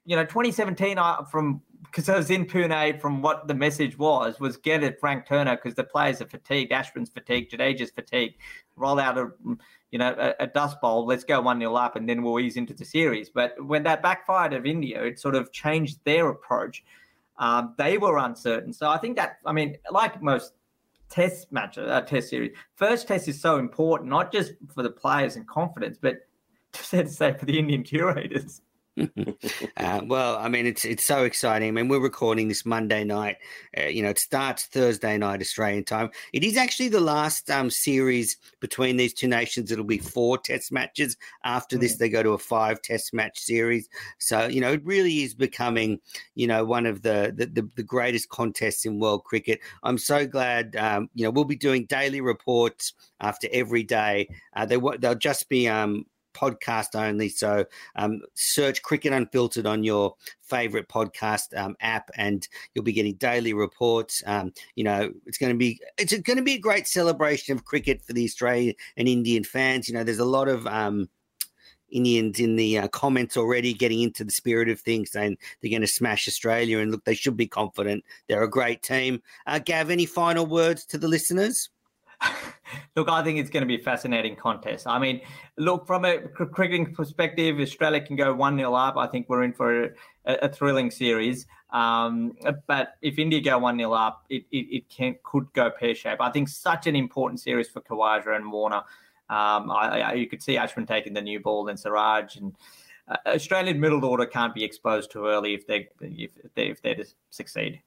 [0.05, 4.39] you know, 2017, uh, from because I was in Pune from what the message was,
[4.39, 8.35] was get it Frank Turner because the players are fatigued, Ashwin's fatigued, Jadeja's fatigued,
[8.75, 9.31] roll out a
[9.91, 12.57] you know a, a dust bowl, let's go one nil up, and then we'll ease
[12.57, 13.29] into the series.
[13.29, 16.83] But when that backfired of India, it sort of changed their approach.
[17.37, 20.53] Um, they were uncertain, so I think that I mean, like most
[21.09, 25.35] test matches, uh, test series, first test is so important, not just for the players
[25.35, 26.17] and confidence, but
[26.73, 28.61] just to say for the Indian curators.
[29.77, 31.69] uh, well, I mean, it's it's so exciting.
[31.69, 33.37] I mean, we're recording this Monday night.
[33.77, 36.09] Uh, you know, it starts Thursday night Australian time.
[36.33, 39.71] It is actually the last um, series between these two nations.
[39.71, 41.17] It'll be four Test matches.
[41.43, 43.87] After this, they go to a five Test match series.
[44.17, 45.99] So you know, it really is becoming
[46.35, 49.59] you know one of the the, the, the greatest contests in world cricket.
[49.83, 50.75] I'm so glad.
[50.75, 54.29] Um, you know, we'll be doing daily reports after every day.
[54.55, 56.05] Uh, they they'll just be um,
[56.39, 57.29] podcast only.
[57.29, 57.65] So
[57.95, 63.53] um, search Cricket Unfiltered on your favorite podcast um, app, and you'll be getting daily
[63.53, 64.23] reports.
[64.25, 67.65] Um, you know, it's going to be it's going to be a great celebration of
[67.65, 69.87] cricket for the Australian and Indian fans.
[69.87, 71.09] You know, there's a lot of um,
[71.91, 75.81] Indians in the uh, comments already getting into the spirit of things, saying they're going
[75.81, 76.79] to smash Australia.
[76.79, 78.03] And look, they should be confident.
[78.27, 79.21] They're a great team.
[79.45, 81.69] Uh, Gav, any final words to the listeners?
[82.95, 84.87] look, I think it's going to be a fascinating contest.
[84.87, 85.21] I mean,
[85.57, 88.97] look, from a cricketing perspective, Australia can go 1 0 up.
[88.97, 89.89] I think we're in for a,
[90.25, 91.45] a thrilling series.
[91.71, 92.33] Um,
[92.67, 96.21] but if India go 1 0 up, it, it, it can, could go pear shaped.
[96.21, 98.83] I think such an important series for Khawaja and Warner.
[99.29, 102.55] Um, I, I, you could see Ashwin taking the new ball and Siraj and
[103.07, 106.95] uh, Australian middle order can't be exposed too early if they if they if they're
[106.95, 107.81] to succeed.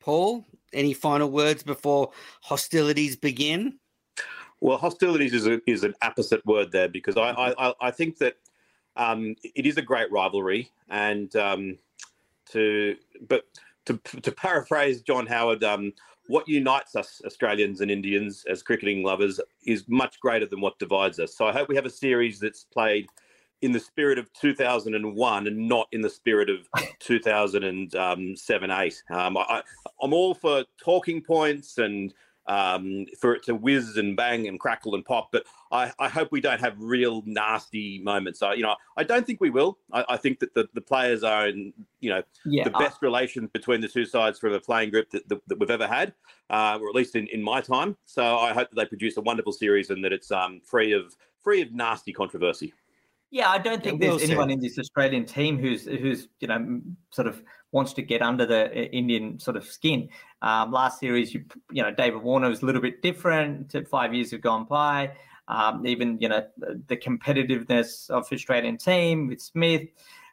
[0.00, 2.10] Paul, any final words before
[2.42, 3.78] hostilities begin?
[4.60, 8.36] Well, hostilities is a, is an opposite word there because I I, I think that
[8.96, 11.78] um, it is a great rivalry, and um,
[12.52, 12.96] to
[13.28, 13.44] but
[13.86, 15.92] to to paraphrase John Howard, um,
[16.26, 21.18] what unites us Australians and Indians as cricketing lovers is much greater than what divides
[21.18, 21.34] us.
[21.36, 23.06] So I hope we have a series that's played
[23.62, 26.68] in the spirit of 2001 and not in the spirit of
[27.00, 29.02] 2007 8.
[29.10, 29.62] Um, I,
[30.02, 32.12] am all for talking points and
[32.46, 36.32] um, for it to whiz and bang and crackle and pop, but I, I hope
[36.32, 38.42] we don't have real nasty moments.
[38.42, 39.78] I, you know, I don't think we will.
[39.92, 43.50] I, I think that the, the players are in, you know, yeah, the best relations
[43.52, 46.12] between the two sides from a playing group that, that, that we've ever had,
[46.48, 47.96] uh, or at least in, in my time.
[48.04, 51.14] So I hope that they produce a wonderful series and that it's um, free of
[51.42, 52.72] free of nasty controversy.
[53.30, 57.28] Yeah, I don't think there's anyone in this Australian team who's who's you know sort
[57.28, 60.08] of wants to get under the uh, Indian sort of skin.
[60.42, 63.74] Um, last series, you you know David Warner was a little bit different.
[63.88, 65.12] Five years have gone by.
[65.46, 69.88] Um, even you know the competitiveness of Australian team with Smith,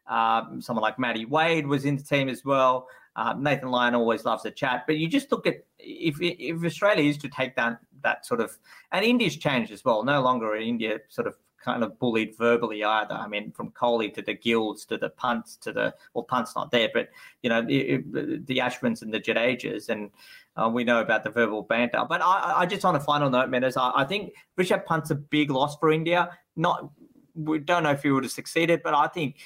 [0.07, 2.87] um, someone like Matty Wade was in the team as well.
[3.15, 7.07] Uh, Nathan Lyon always loves a chat, but you just look at if if Australia
[7.07, 8.57] is to take down that sort of
[8.91, 10.03] and India's changed as well.
[10.03, 13.13] No longer India sort of kind of bullied verbally either.
[13.13, 16.71] I mean, from Kohli to the Gills to the Pants to the well, Pant's not
[16.71, 17.09] there, but
[17.41, 20.11] you know it, the Ashwins and the Jadejas, and
[20.55, 22.03] uh, we know about the verbal banter.
[22.07, 25.15] But I, I just on a final note, Meadows, I, I think Rishabh Pant's a
[25.15, 26.29] big loss for India.
[26.55, 26.89] Not
[27.35, 29.37] we don't know if he would have succeeded, but I think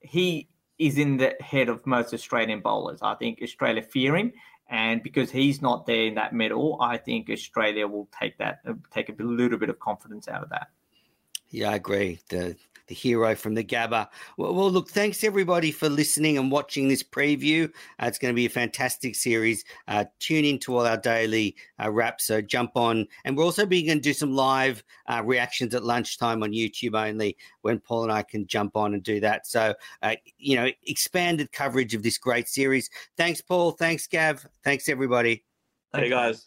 [0.00, 0.48] he
[0.78, 3.00] is in the head of most Australian bowlers.
[3.02, 4.32] I think Australia fear him.
[4.70, 8.60] And because he's not there in that middle, I think Australia will take that,
[8.92, 10.68] take a little bit of confidence out of that.
[11.50, 12.20] Yeah, I agree.
[12.28, 12.56] The
[12.88, 14.08] the hero from the Gabba.
[14.36, 17.68] Well, well, look, thanks everybody for listening and watching this preview.
[18.02, 19.64] Uh, it's going to be a fantastic series.
[19.86, 22.24] Uh, tune into all our daily uh, wraps.
[22.24, 26.42] So jump on, and we're also going to do some live uh, reactions at lunchtime
[26.42, 29.46] on YouTube only when Paul and I can jump on and do that.
[29.46, 32.90] So uh, you know, expanded coverage of this great series.
[33.16, 33.72] Thanks, Paul.
[33.72, 34.46] Thanks, Gav.
[34.64, 35.44] Thanks everybody.
[35.94, 36.46] Hey guys.